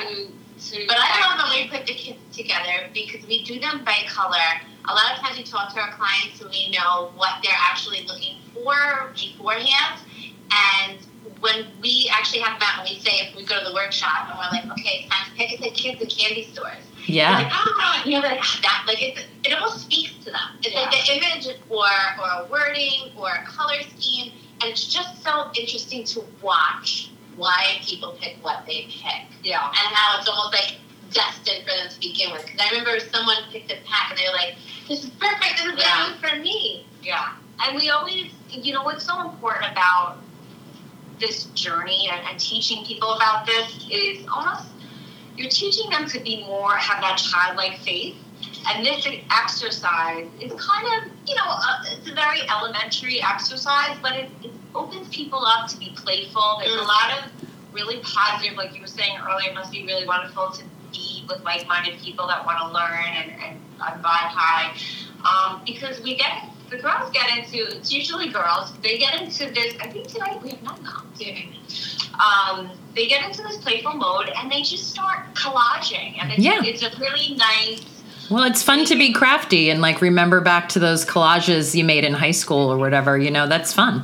to. 0.58 0.88
But 0.88 0.98
I 0.98 1.20
love 1.20 1.50
when 1.52 1.64
we 1.66 1.70
put 1.70 1.86
the 1.86 1.94
kids 1.94 2.18
together 2.36 2.88
because 2.94 3.26
we 3.28 3.44
do 3.44 3.60
them 3.60 3.84
by 3.84 3.98
color. 4.08 4.38
A 4.88 4.94
lot 4.94 5.12
of 5.14 5.20
times 5.20 5.38
we 5.38 5.44
talk 5.44 5.74
to 5.74 5.80
our 5.82 5.92
clients 5.96 6.40
so 6.40 6.48
we 6.48 6.70
know 6.72 7.12
what 7.18 7.44
they're 7.44 7.52
actually 7.60 8.06
looking 8.08 8.38
for 8.54 9.12
beforehand. 9.14 10.00
And 10.52 11.00
when 11.45 11.67
we 11.81 12.10
actually 12.12 12.39
have 12.41 12.60
them 12.60 12.67
out 12.67 12.79
and 12.81 12.89
we 12.89 12.99
say 12.99 13.12
if 13.27 13.36
we 13.36 13.45
go 13.45 13.60
to 13.62 13.65
the 13.69 13.73
workshop 13.73 14.27
and 14.29 14.34
we're 14.39 14.49
like, 14.49 14.65
okay, 14.79 15.05
it's 15.05 15.10
time 15.13 15.29
to 15.29 15.38
pick, 15.38 15.53
it's 15.53 15.62
like 15.62 15.73
kids 15.75 16.01
at 16.01 16.10
candy 16.10 16.43
stores. 16.51 16.73
They're 17.05 17.15
Yeah. 17.21 17.38
Like, 17.38 17.51
oh, 17.53 18.01
you 18.03 18.12
know, 18.13 18.27
like 18.27 18.41
that, 18.63 18.84
like 18.88 19.01
it, 19.01 19.25
it 19.45 19.53
almost 19.53 19.81
speaks 19.86 20.13
to 20.25 20.31
them. 20.31 20.47
It's 20.63 20.73
like 20.73 20.89
the 20.89 21.03
image 21.13 21.45
or 21.69 21.86
or 22.19 22.27
a 22.41 22.47
wording 22.49 23.12
or 23.15 23.29
a 23.29 23.45
color 23.45 23.79
scheme, 23.95 24.31
and 24.62 24.71
it's 24.71 24.91
just 24.91 25.23
so 25.23 25.51
interesting 25.55 26.03
to 26.05 26.23
watch 26.41 27.12
why 27.36 27.77
people 27.86 28.17
pick 28.19 28.38
what 28.41 28.65
they 28.65 28.88
pick 28.89 29.27
Yeah. 29.43 29.67
and 29.67 29.95
how 29.95 30.17
it's 30.19 30.27
almost 30.27 30.53
like 30.53 30.77
destined 31.12 31.63
for 31.63 31.75
them 31.77 31.89
to 31.89 31.99
begin 31.99 32.31
with. 32.31 32.43
Because 32.45 32.60
I 32.60 32.69
remember 32.75 32.99
someone 33.13 33.38
picked 33.51 33.71
a 33.71 33.77
pack 33.86 34.10
and 34.10 34.17
they 34.19 34.25
were 34.27 34.34
like, 34.36 34.55
"This 34.88 35.03
is 35.03 35.12
perfect. 35.12 35.58
This 35.58 35.67
is 35.73 35.77
Yeah. 35.79 36.10
yeah. 36.10 36.29
for 36.29 36.36
me." 36.38 36.88
Yeah. 37.03 37.34
And 37.63 37.77
we 37.77 37.89
always, 37.89 38.31
you 38.49 38.73
know, 38.73 38.84
what's 38.84 39.05
so 39.05 39.21
important 39.29 39.71
about 39.71 40.17
this 41.19 41.45
journey 41.54 42.10
and, 42.12 42.21
and 42.30 42.39
teaching 42.39 42.86
people 42.86 43.13
about 43.13 43.45
this 43.45 43.88
is 43.91 44.25
almost 44.34 44.65
you're 45.38 45.49
teaching 45.49 45.89
them 45.89 46.08
to 46.10 46.19
be 46.21 46.45
more, 46.45 46.71
have 46.75 47.01
that 47.01 47.17
childlike 47.17 47.78
faith. 47.80 48.15
And 48.67 48.86
this 48.86 49.06
exercise 49.32 50.28
is 50.39 50.51
kind 50.54 50.88
of, 51.04 51.12
you 51.28 51.36
know, 51.36 51.43
uh, 51.45 51.84
it's 51.91 52.10
a 52.10 52.13
very 52.15 52.39
elementary 52.49 53.21
exercise, 53.21 53.97
but 54.01 54.13
it, 54.13 54.30
it 54.43 54.51
opens 54.73 55.10
people 55.10 55.45
up 55.45 55.67
to 55.69 55.78
be 55.78 55.91
playful. 55.95 56.60
There's 56.60 56.73
a 56.73 56.80
Mhm. 56.80 56.88
lot 56.88 57.12
of 57.19 57.32
really 57.73 57.99
positive, 58.01 58.58
like 58.58 58.73
you 58.73 58.82
were 58.82 58.88
saying 58.88 59.17
earlier, 59.19 59.49
it 59.49 59.54
must 59.56 59.71
be 59.71 59.86
really 59.86 60.08
wonderful 60.08 60.51
to 60.51 60.63
be 60.91 61.25
with 61.28 61.43
like 61.43 61.67
minded 61.67 61.99
people 62.01 62.28
that 62.28 62.45
want 62.45 62.58
to 62.60 62.67
learn 62.69 63.04
and, 63.15 63.32
and, 63.32 63.60
and 63.86 64.04
vibe 64.04 64.32
high. 64.32 64.73
Um, 65.25 65.62
because 65.65 65.99
we 66.01 66.15
get, 66.15 66.45
the 66.69 66.78
girls 66.78 67.12
get 67.12 67.38
into, 67.38 67.58
it's 67.78 67.91
usually 67.91 68.30
girls, 68.30 68.73
they 68.82 68.97
get 68.97 69.21
into 69.21 69.51
this, 69.51 69.75
I 69.80 69.88
think 69.88 70.08
tonight 70.08 70.41
we 70.41 70.49
have 70.51 70.63
none 70.63 70.84
now. 70.84 71.01
Um, 72.19 72.69
they 72.93 73.08
get 73.08 73.25
into 73.25 73.41
this 73.43 73.58
playful 73.58 73.93
mode 73.93 74.30
and 74.38 74.51
they 74.51 74.62
just 74.62 74.89
start 74.89 75.34
collaging. 75.36 76.17
And 76.19 76.32
it's, 76.32 76.39
Yeah. 76.39 76.62
it's 76.63 76.82
a 76.84 76.91
really 76.99 77.36
nice, 77.36 77.84
Well, 78.30 78.43
it's 78.43 78.63
fun 78.63 78.86
to 78.86 78.95
be 78.95 79.12
crafty 79.13 79.69
and 79.69 79.82
like 79.82 80.01
remember 80.01 80.41
back 80.41 80.69
to 80.69 80.80
those 80.80 81.06
collages 81.06 81.75
you 81.75 81.84
made 81.84 82.04
in 82.04 82.13
high 82.13 82.32
school 82.32 82.71
or 82.71 82.78
whatever. 82.78 83.17
You 83.17 83.30
know, 83.32 83.47
that's 83.47 83.71
fun. 83.73 84.04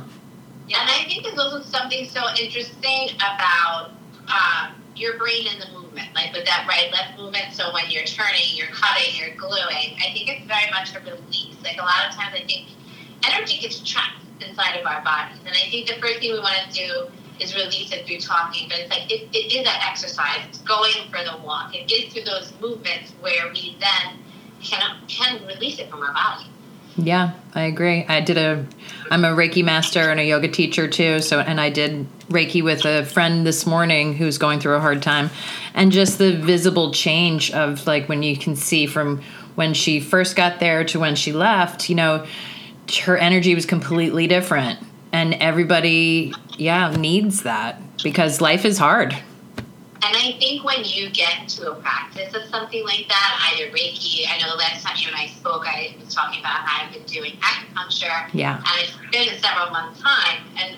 Yeah, 0.68 0.80
and 0.80 0.90
I 0.90 1.04
think 1.08 1.24
there's 1.24 1.38
also 1.38 1.62
something 1.62 2.08
so 2.08 2.22
interesting 2.40 3.10
about 3.16 3.90
um, 4.28 4.72
your 5.02 5.18
brain 5.18 5.46
and 5.50 5.60
the 5.60 5.70
movement, 5.78 6.08
like 6.14 6.32
with 6.32 6.46
that 6.46 6.64
right 6.68 6.90
left 6.92 7.18
movement. 7.18 7.52
So 7.52 7.74
when 7.74 7.90
you're 7.90 8.04
turning, 8.04 8.54
you're 8.54 8.70
cutting, 8.70 9.12
you're 9.18 9.34
gluing. 9.34 9.98
I 9.98 10.14
think 10.14 10.30
it's 10.30 10.46
very 10.46 10.70
much 10.70 10.94
a 10.94 11.00
release. 11.00 11.58
Like 11.62 11.76
a 11.76 11.84
lot 11.84 12.06
of 12.08 12.14
times, 12.14 12.34
I 12.38 12.46
think 12.46 12.68
energy 13.26 13.58
gets 13.58 13.82
trapped 13.82 14.22
inside 14.40 14.78
of 14.78 14.86
our 14.86 15.02
bodies, 15.02 15.38
and 15.44 15.50
I 15.50 15.68
think 15.70 15.88
the 15.88 16.00
first 16.00 16.20
thing 16.20 16.32
we 16.32 16.38
want 16.38 16.56
to 16.70 16.72
do 16.72 17.10
is 17.40 17.54
release 17.54 17.92
it 17.92 18.06
through 18.06 18.18
talking. 18.18 18.68
But 18.68 18.78
it's 18.80 18.90
like 18.90 19.10
it, 19.10 19.28
it 19.34 19.52
is 19.52 19.64
that 19.64 19.84
exercise. 19.90 20.46
It's 20.48 20.62
going 20.62 21.10
for 21.10 21.18
the 21.24 21.36
walk. 21.44 21.74
It 21.74 21.90
is 21.90 22.12
through 22.12 22.24
those 22.24 22.52
movements 22.60 23.12
where 23.20 23.50
we 23.52 23.76
then 23.80 24.22
can 24.62 24.96
can 25.08 25.44
release 25.46 25.78
it 25.78 25.90
from 25.90 26.02
our 26.02 26.12
body. 26.14 26.46
Yeah, 26.96 27.32
I 27.54 27.62
agree. 27.62 28.04
I 28.06 28.20
did 28.20 28.36
a 28.36 28.66
I'm 29.10 29.24
a 29.24 29.28
Reiki 29.28 29.64
master 29.64 30.10
and 30.10 30.18
a 30.20 30.24
yoga 30.24 30.48
teacher 30.48 30.88
too. 30.88 31.20
So 31.20 31.40
and 31.40 31.60
I 31.60 31.70
did 31.70 32.06
Reiki 32.28 32.62
with 32.62 32.84
a 32.84 33.04
friend 33.04 33.46
this 33.46 33.66
morning 33.66 34.14
who's 34.14 34.38
going 34.38 34.60
through 34.60 34.76
a 34.76 34.80
hard 34.80 35.02
time 35.02 35.30
and 35.74 35.92
just 35.92 36.18
the 36.18 36.36
visible 36.36 36.92
change 36.92 37.50
of 37.52 37.86
like 37.86 38.08
when 38.08 38.22
you 38.22 38.36
can 38.36 38.56
see 38.56 38.86
from 38.86 39.22
when 39.54 39.74
she 39.74 40.00
first 40.00 40.36
got 40.36 40.60
there 40.60 40.84
to 40.84 40.98
when 40.98 41.14
she 41.14 41.32
left, 41.32 41.88
you 41.90 41.94
know, 41.94 42.26
her 43.04 43.16
energy 43.16 43.54
was 43.54 43.66
completely 43.66 44.26
different. 44.26 44.78
And 45.12 45.34
everybody 45.34 46.32
yeah, 46.56 46.94
needs 46.96 47.42
that 47.42 47.80
because 48.02 48.40
life 48.40 48.64
is 48.64 48.78
hard. 48.78 49.14
And 50.04 50.16
I 50.16 50.36
think 50.38 50.64
when 50.64 50.84
you 50.84 51.10
get 51.10 51.38
into 51.38 51.70
a 51.70 51.76
practice 51.76 52.34
of 52.34 52.42
something 52.50 52.84
like 52.84 53.06
that, 53.08 53.52
either 53.52 53.70
Reiki, 53.70 54.24
I 54.28 54.36
know 54.40 54.50
the 54.50 54.56
last 54.56 54.84
time 54.84 54.96
you 54.98 55.06
and 55.06 55.16
I 55.16 55.28
spoke, 55.28 55.64
I 55.64 55.94
was 56.00 56.12
talking 56.12 56.40
about 56.40 56.66
how 56.66 56.84
I've 56.84 56.92
been 56.92 57.04
doing 57.04 57.34
acupuncture. 57.40 58.28
Yeah. 58.32 58.56
And 58.56 58.80
it's 58.82 58.96
been 59.12 59.40
several 59.40 59.70
months' 59.70 60.02
time. 60.02 60.42
And 60.58 60.76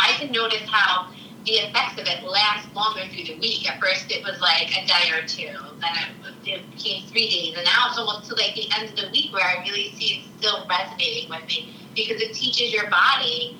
I 0.00 0.12
can 0.18 0.32
notice 0.32 0.68
how 0.68 1.12
the 1.46 1.52
effects 1.52 2.00
of 2.00 2.08
it 2.08 2.24
last 2.24 2.74
longer 2.74 3.02
through 3.14 3.24
the 3.24 3.38
week. 3.38 3.70
At 3.70 3.80
first, 3.80 4.10
it 4.10 4.24
was 4.24 4.40
like 4.40 4.70
a 4.70 4.84
day 4.86 5.10
or 5.14 5.24
two. 5.24 5.54
Then 5.78 5.94
it, 5.94 6.48
it 6.48 6.70
became 6.74 7.06
three 7.06 7.30
days. 7.30 7.54
And 7.56 7.64
now 7.64 7.86
it's 7.88 7.98
almost 7.98 8.28
to 8.30 8.34
like 8.34 8.56
the 8.56 8.68
end 8.76 8.90
of 8.90 8.96
the 8.96 9.08
week 9.12 9.32
where 9.32 9.44
I 9.46 9.62
really 9.62 9.92
see 9.94 10.18
it 10.18 10.24
still 10.38 10.66
resonating 10.68 11.30
with 11.30 11.46
me 11.46 11.76
because 11.94 12.20
it 12.20 12.34
teaches 12.34 12.72
your 12.72 12.90
body 12.90 13.56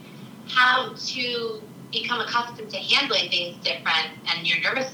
how 0.48 0.92
to 0.92 1.62
become 1.92 2.20
accustomed 2.20 2.70
to 2.70 2.78
handling 2.78 3.30
things 3.30 3.56
different 3.62 4.10
and 4.26 4.44
your 4.44 4.60
nervous 4.60 4.92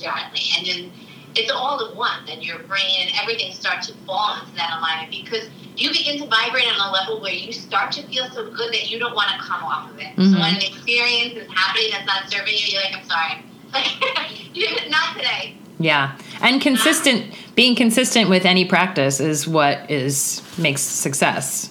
system 0.00 0.08
takes 0.08 0.08
it 0.08 0.08
on 0.08 0.32
differently. 0.32 0.50
And 0.56 0.66
then 0.66 0.92
it's 1.36 1.52
all 1.52 1.80
at 1.86 1.96
once, 1.96 2.28
and 2.28 2.42
your 2.42 2.58
brain 2.60 3.06
and 3.06 3.10
everything 3.20 3.52
starts 3.52 3.86
to 3.86 3.94
fall 4.06 4.40
into 4.40 4.54
that 4.56 4.78
alignment 4.78 5.10
because 5.10 5.48
you 5.76 5.90
begin 5.90 6.18
to 6.20 6.26
vibrate 6.26 6.66
on 6.66 6.88
a 6.88 6.92
level 6.92 7.20
where 7.20 7.32
you 7.32 7.52
start 7.52 7.92
to 7.92 8.02
feel 8.08 8.28
so 8.30 8.50
good 8.50 8.72
that 8.72 8.90
you 8.90 8.98
don't 8.98 9.14
want 9.14 9.30
to 9.30 9.38
come 9.38 9.62
off 9.62 9.90
of 9.90 9.98
it. 9.98 10.16
Mm-hmm. 10.16 10.32
So 10.32 10.40
when 10.40 10.54
an 10.56 10.62
experience 10.62 11.34
is 11.34 11.48
happening 11.52 11.90
that's 11.92 12.06
not 12.06 12.30
serving 12.30 12.54
you, 12.54 12.66
you're 12.66 12.82
like, 12.82 12.96
I'm 12.96 13.04
sorry. 13.04 13.44
not 14.90 15.16
today. 15.16 15.56
Yeah. 15.78 16.18
And 16.42 16.60
consistent 16.60 17.34
being 17.54 17.74
consistent 17.76 18.28
with 18.28 18.44
any 18.44 18.64
practice 18.64 19.20
is 19.20 19.46
what 19.46 19.90
is 19.90 20.42
makes 20.58 20.82
success. 20.82 21.70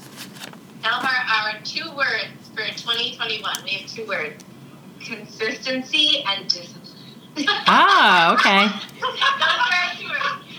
Tell 0.82 0.94
our, 0.94 1.52
our 1.52 1.60
two 1.64 1.92
words 1.96 2.50
for 2.56 2.66
2021. 2.66 3.64
We 3.66 3.70
have 3.72 3.90
two 3.90 4.06
words 4.08 4.44
consistency 5.00 6.24
and 6.28 6.48
discipline. 6.48 6.79
Ah, 7.48 8.34
okay. 8.34 8.68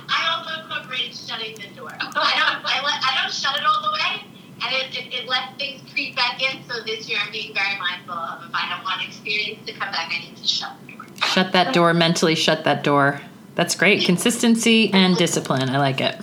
I 0.08 0.20
also 0.34 0.62
incorporated 0.62 1.14
shutting 1.14 1.54
the 1.56 1.68
door. 1.76 1.90
I 2.00 2.04
don't, 2.04 2.64
I, 2.64 2.82
let, 2.82 3.02
I 3.02 3.18
don't 3.22 3.32
shut 3.32 3.56
it 3.56 3.64
all 3.64 3.82
the 3.82 3.92
way, 3.92 4.24
and 4.62 4.74
it, 4.74 4.96
it, 4.96 5.14
it 5.14 5.28
lets 5.28 5.56
things 5.58 5.80
creep 5.92 6.16
back 6.16 6.42
in. 6.42 6.62
So 6.68 6.82
this 6.84 7.08
year 7.08 7.18
I'm 7.24 7.32
being 7.32 7.54
very 7.54 7.78
mindful 7.78 8.14
of 8.14 8.48
if 8.48 8.54
I 8.54 8.68
don't 8.68 8.84
want 8.84 9.06
experience 9.06 9.66
to 9.66 9.72
come 9.72 9.90
back, 9.92 10.10
I 10.12 10.20
need 10.20 10.36
to 10.36 10.46
shut 10.46 10.72
the 10.86 10.92
door. 10.92 11.06
Shut 11.26 11.52
that 11.52 11.74
door, 11.74 11.92
mentally 11.94 12.34
shut 12.34 12.64
that 12.64 12.82
door. 12.84 13.20
That's 13.54 13.74
great. 13.74 14.04
Consistency 14.04 14.90
and 14.92 15.16
discipline. 15.16 15.68
I 15.68 15.78
like 15.78 16.00
it. 16.00 16.16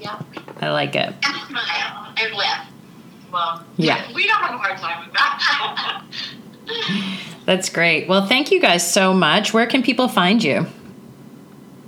Yeah. 0.00 0.20
I 0.60 0.70
like 0.70 0.96
it. 0.96 1.14
And 2.20 2.34
laugh. 2.34 2.66
Well, 3.32 3.64
yeah. 3.76 4.12
We 4.12 4.26
don't 4.26 4.40
have 4.40 4.52
a 4.52 4.58
hard 4.58 4.76
time 4.78 5.06
with 5.06 5.14
that. 5.14 6.02
That's 7.44 7.70
great. 7.70 8.08
Well, 8.08 8.26
thank 8.26 8.50
you 8.50 8.60
guys 8.60 8.90
so 8.90 9.14
much. 9.14 9.54
Where 9.54 9.66
can 9.66 9.82
people 9.82 10.08
find 10.08 10.42
you? 10.42 10.66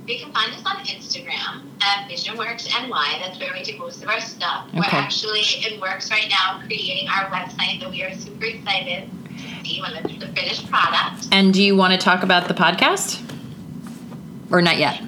You 0.07 0.19
can 0.19 0.33
find 0.33 0.51
us 0.53 0.63
on 0.65 0.77
Instagram 0.77 1.61
at 1.81 2.09
VisionWorks 2.09 2.67
NY. 2.67 3.19
That's 3.23 3.39
where 3.39 3.53
we 3.53 3.63
do 3.63 3.77
most 3.77 4.01
of 4.01 4.09
our 4.09 4.19
stuff. 4.19 4.67
Okay. 4.69 4.79
We're 4.79 4.85
actually 4.85 5.43
in 5.67 5.79
works 5.79 6.09
right 6.11 6.27
now 6.29 6.61
creating 6.65 7.07
our 7.07 7.29
website 7.29 7.79
that 7.81 7.89
we 7.89 8.03
are 8.03 8.13
super 8.15 8.45
excited 8.45 9.09
to 9.37 9.65
see 9.65 9.81
when 9.81 9.93
it's 9.93 10.19
the 10.19 10.27
finished 10.33 10.69
product. 10.69 11.27
And 11.31 11.53
do 11.53 11.63
you 11.63 11.75
want 11.75 11.93
to 11.93 11.99
talk 11.99 12.23
about 12.23 12.47
the 12.47 12.53
podcast? 12.53 13.21
Or 14.51 14.61
not 14.61 14.77
yet? 14.77 15.01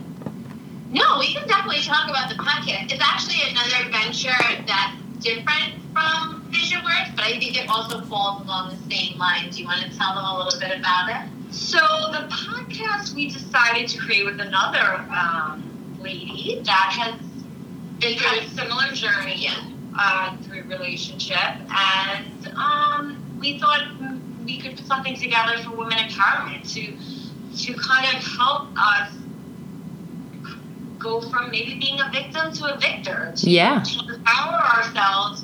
No, 0.91 1.17
we 1.19 1.33
can 1.33 1.47
definitely 1.47 1.81
talk 1.81 2.07
about 2.07 2.29
the 2.29 2.35
podcast. 2.35 2.91
It's 2.91 3.03
actually 3.03 3.41
another 3.49 3.89
venture 3.91 4.37
that's 4.67 4.95
different 5.19 5.73
from 5.91 6.42
VisionWorks, 6.53 7.15
but 7.15 7.25
I 7.25 7.39
think 7.39 7.57
it 7.61 7.67
also 7.69 8.01
falls 8.01 8.41
along 8.43 8.69
the 8.69 8.95
same 8.95 9.17
lines. 9.17 9.55
Do 9.55 9.63
you 9.63 9.67
want 9.67 9.81
to 9.81 9.97
tell 9.97 10.15
them 10.15 10.23
a 10.23 10.37
little 10.37 10.59
bit 10.59 10.77
about 10.77 11.09
it? 11.09 11.53
So 11.53 11.77
the 11.77 12.27
podcast 12.29 13.13
we 13.13 13.29
decided 13.29 13.87
to 13.89 13.97
create 13.99 14.25
with 14.25 14.39
another 14.39 15.05
um, 15.11 15.97
lady 15.99 16.61
that 16.63 16.95
has 16.99 17.21
been 17.99 18.17
through 18.17 18.39
a 18.39 18.47
similar 18.49 18.91
journey 18.93 19.47
uh, 19.97 20.35
through 20.37 20.63
relationship, 20.63 21.37
and 21.37 22.47
um, 22.55 23.37
we 23.39 23.59
thought 23.59 23.81
we 24.45 24.59
could 24.59 24.77
put 24.77 24.85
something 24.85 25.15
together 25.15 25.57
for 25.63 25.71
women 25.71 25.97
empowerment 25.97 26.71
to 26.73 26.97
to 27.55 27.73
kind 27.79 28.05
of 28.05 28.23
help 28.23 28.67
us 28.75 29.13
go 30.97 31.21
from 31.21 31.51
maybe 31.51 31.77
being 31.77 31.99
a 31.99 32.09
victim 32.11 32.51
to 32.53 32.73
a 32.73 32.79
victor. 32.79 33.33
To, 33.35 33.49
yeah. 33.49 33.83
To 33.83 34.15
empower 34.15 34.55
ourselves 34.55 35.43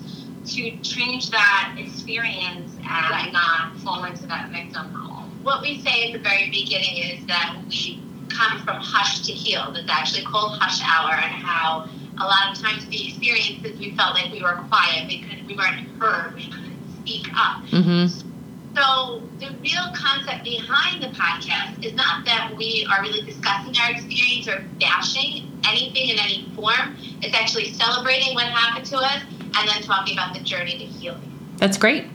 to 0.56 0.78
change 0.82 1.30
that 1.30 1.76
experience 1.78 2.72
and 2.78 3.34
not 3.34 3.78
fall 3.84 4.04
into 4.06 4.26
that 4.28 4.50
victim 4.52 4.94
role. 4.96 5.24
What 5.44 5.62
we 5.62 5.82
say 5.82 6.08
at 6.08 6.14
the 6.14 6.20
very 6.20 6.50
beginning 6.50 6.98
is 6.98 7.26
that 7.28 7.56
we 7.68 8.02
come 8.30 8.60
from 8.64 8.78
hush 8.78 9.22
to 9.26 9.32
heal. 9.32 9.74
It's 9.76 9.90
actually 9.90 10.24
called 10.24 10.60
Hush 10.60 10.82
Hour, 10.84 11.14
and 11.14 11.32
how 11.32 11.88
a 12.20 12.26
lot 12.26 12.52
of 12.52 12.62
times 12.62 12.86
the 12.88 13.08
experiences 13.08 13.80
we 13.80 13.96
felt 13.96 14.16
like 14.16 14.32
we 14.32 14.42
were 14.42 14.64
quiet, 14.70 15.08
we 15.08 15.22
could 15.22 15.48
we 15.48 15.56
weren't 15.56 15.88
heard, 16.00 16.36
we 16.36 16.46
couldn't 16.46 16.78
speak 17.02 17.28
up. 17.34 17.64
Mm-hmm. 17.66 18.30
So 18.76 19.22
the 19.40 19.56
real 19.62 19.92
concept 19.94 20.44
behind 20.44 21.02
the 21.02 21.08
podcast 21.08 21.84
is 21.84 21.94
not 21.94 22.26
that 22.26 22.54
we 22.56 22.88
are 22.90 23.02
really 23.02 23.22
discussing 23.22 23.74
our 23.82 23.92
experience 23.92 24.48
or 24.48 24.64
bashing 24.80 25.52
anything 25.68 26.10
in 26.10 26.20
any 26.20 26.52
form. 26.56 26.96
It's 27.22 27.36
actually 27.36 27.74
celebrating 27.74 28.36
what 28.36 28.46
happened 28.46 28.86
to 28.88 28.98
us 28.98 29.24
and 29.56 29.70
then 29.70 29.82
talking 29.84 30.14
about 30.14 30.34
the 30.34 30.42
journey 30.42 30.78
to 30.78 30.86
healing. 30.86 31.32
That's 31.58 31.78
great. 31.78 32.06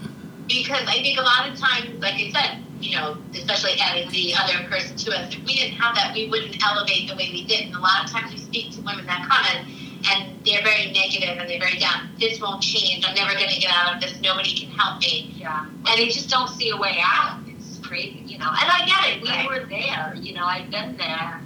Because 0.47 0.87
I 0.87 1.03
think 1.03 1.19
a 1.19 1.23
lot 1.23 1.49
of 1.49 1.59
times, 1.59 2.01
like 2.03 2.15
I 2.15 2.31
said, 2.31 2.65
you 2.81 2.97
know, 2.97 3.17
especially 3.33 3.73
adding 3.81 4.11
the 4.11 4.35
other 4.35 4.69
person 4.69 4.97
to 4.97 5.17
us, 5.17 5.35
if 5.35 5.45
we 5.45 5.55
didn't 5.55 5.77
have 5.77 5.95
that, 5.97 6.15
we 6.15 6.29
wouldn't 6.29 6.57
elevate 6.65 7.09
the 7.09 7.17
way 7.17 7.31
we 7.33 7.45
did. 7.45 7.67
And 7.67 7.75
a 7.75 7.81
lot 7.81 8.05
of 8.05 8.11
times 8.11 8.33
we 8.33 8.39
speak 8.39 8.73
to 8.73 8.81
women 8.83 9.07
that 9.07 9.27
come 9.29 9.45
in 9.57 9.75
and 10.07 10.45
they're 10.45 10.63
very 10.63 10.93
negative 10.93 11.39
and 11.39 11.49
they're 11.49 11.61
very 11.61 11.79
down. 11.79 12.11
This 12.21 12.41
won't 12.41 12.63
change. 12.63 13.05
I'm 13.07 13.15
never 13.15 13.33
going 13.33 13.49
to 13.49 13.61
get 13.61 13.71
out 13.73 13.95
of 13.95 14.03
this. 14.03 14.21
Nobody 14.21 14.55
can 14.55 14.71
help 14.71 15.01
me. 15.01 15.35
Yeah. 15.37 15.67
And 15.67 15.99
they 15.99 16.09
just 16.09 16.29
don't 16.29 16.49
see 16.49 16.71
a 16.71 16.77
way 16.77 16.99
out. 17.01 17.41
It's 17.47 17.79
crazy, 17.79 18.23
you 18.27 18.39
know. 18.39 18.49
And 18.49 18.71
I 18.71 18.85
get 18.87 19.17
it. 19.17 19.23
We 19.23 19.29
right. 19.31 19.49
were 19.49 19.67
there. 19.67 20.15
You 20.21 20.35
know, 20.35 20.45
I've 20.45 20.71
been 20.71 20.97
there. 20.97 21.41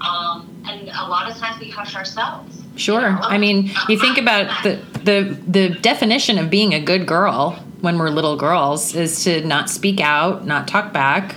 Um, 0.00 0.62
and 0.66 0.88
a 0.88 1.08
lot 1.08 1.30
of 1.30 1.36
times 1.38 1.58
we 1.60 1.70
hush 1.70 1.96
ourselves. 1.96 2.63
Sure. 2.76 3.18
I 3.22 3.38
mean, 3.38 3.70
you 3.88 3.98
think 3.98 4.18
about 4.18 4.64
the, 4.64 4.80
the 5.04 5.38
the 5.46 5.68
definition 5.80 6.38
of 6.38 6.50
being 6.50 6.74
a 6.74 6.80
good 6.80 7.06
girl 7.06 7.52
when 7.80 7.98
we're 7.98 8.08
little 8.10 8.36
girls 8.36 8.94
is 8.94 9.22
to 9.24 9.46
not 9.46 9.70
speak 9.70 10.00
out, 10.00 10.46
not 10.46 10.66
talk 10.66 10.92
back, 10.92 11.36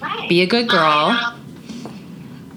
right. 0.00 0.28
be 0.28 0.40
a 0.40 0.46
good 0.46 0.68
girl. 0.68 1.36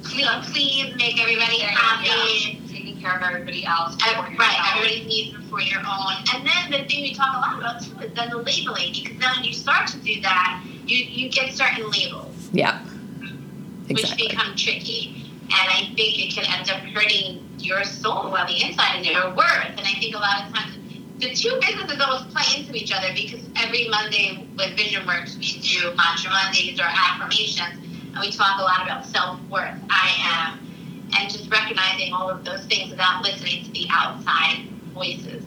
You 0.10 0.24
know, 0.24 0.42
please 0.44 0.96
make 0.96 1.22
everybody 1.22 1.60
happy. 1.60 2.62
Taking 2.72 3.02
care 3.02 3.18
of 3.18 3.22
everybody 3.22 3.66
else. 3.66 3.98
right. 4.02 4.76
Everybody's 4.76 5.06
needs 5.06 5.38
before 5.38 5.62
your 5.62 5.80
own. 5.80 6.14
And 6.34 6.48
then 6.48 6.72
the 6.72 6.88
thing 6.88 7.04
we 7.04 7.14
talk 7.14 7.36
a 7.36 7.40
lot 7.40 7.60
about 7.60 7.84
too 7.84 8.00
is 8.00 8.14
then 8.14 8.30
the 8.30 8.38
labeling 8.38 8.94
because 8.94 9.20
then 9.20 9.30
when 9.36 9.44
you 9.44 9.54
start 9.54 9.88
to 9.90 9.98
do 9.98 10.22
that, 10.22 10.64
you 10.88 10.98
you 10.98 11.30
get 11.30 11.54
certain 11.54 11.90
labels. 11.92 12.50
Yeah. 12.54 12.82
Exactly. 13.90 14.26
Which 14.26 14.32
become 14.32 14.56
tricky. 14.56 15.25
And 15.46 15.70
I 15.70 15.94
think 15.96 16.20
it 16.20 16.34
can 16.34 16.46
end 16.46 16.70
up 16.70 16.80
hurting 16.94 17.48
your 17.60 17.84
soul 17.84 18.36
on 18.36 18.48
the 18.48 18.64
inside 18.64 18.98
and 18.98 19.06
your 19.06 19.30
worth. 19.36 19.70
And 19.70 19.80
I 19.80 19.94
think 20.00 20.16
a 20.16 20.20
lot 20.20 20.46
of 20.46 20.54
times 20.54 20.78
the 21.20 21.34
two 21.34 21.60
businesses 21.62 22.02
almost 22.02 22.30
play 22.30 22.60
into 22.60 22.74
each 22.76 22.92
other 22.94 23.08
because 23.14 23.42
every 23.56 23.88
Monday 23.90 24.48
with 24.58 24.76
Vision 24.76 25.06
Works 25.08 25.38
we 25.38 25.60
do 25.62 25.94
Mantra 25.96 26.32
Mondays 26.32 26.80
or 26.80 26.86
affirmations 26.86 27.86
and 28.16 28.20
we 28.20 28.32
talk 28.32 28.60
a 28.60 28.64
lot 28.64 28.84
about 28.84 29.06
self 29.06 29.40
worth. 29.50 29.78
I 29.90 30.12
am 30.20 30.66
and 31.18 31.30
just 31.30 31.50
recognizing 31.52 32.14
all 32.14 32.30
of 32.30 32.44
those 32.44 32.66
things 32.66 32.92
without 32.92 33.24
listening 33.24 33.66
to 33.66 33.72
the 33.72 33.88
outside 33.92 34.68
voices. 34.94 35.44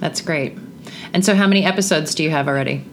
That's 0.00 0.20
great. 0.20 0.58
And 1.12 1.24
so, 1.24 1.34
how 1.34 1.46
many 1.46 1.64
episodes 1.64 2.14
do 2.14 2.22
you 2.22 2.30
have 2.30 2.48
already? 2.48 2.84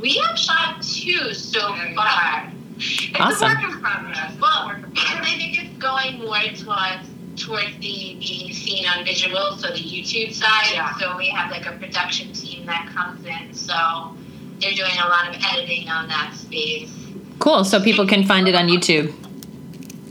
We 0.00 0.16
have 0.18 0.38
shot 0.38 0.82
two 0.82 1.34
so 1.34 1.74
far. 1.94 2.52
It's 2.78 3.10
Awesome. 3.18 3.50
a 3.50 3.54
work 3.54 3.62
in 3.74 3.80
progress. 3.80 4.32
Well, 4.40 4.74
because 4.94 5.18
I 5.20 5.36
think 5.36 5.58
it's 5.62 5.76
going 5.78 6.18
more 6.20 6.38
towards 6.38 7.08
towards 7.36 7.72
the 7.76 8.16
being 8.18 8.52
seen 8.52 8.84
on 8.86 9.04
visual, 9.04 9.56
so 9.56 9.68
the 9.68 9.78
YouTube 9.78 10.32
side. 10.32 10.70
Yeah. 10.72 10.94
So 10.98 11.16
we 11.16 11.28
have 11.28 11.50
like 11.50 11.66
a 11.66 11.72
production 11.72 12.32
team 12.32 12.66
that 12.66 12.88
comes 12.94 13.24
in, 13.24 13.52
so 13.54 14.16
they're 14.60 14.72
doing 14.72 14.98
a 15.04 15.08
lot 15.08 15.28
of 15.28 15.40
editing 15.52 15.88
on 15.88 16.08
that 16.08 16.34
space. 16.34 16.90
Cool. 17.38 17.64
So 17.64 17.80
people 17.80 18.06
can 18.06 18.24
find 18.24 18.48
it 18.48 18.54
on 18.56 18.66
YouTube, 18.68 19.12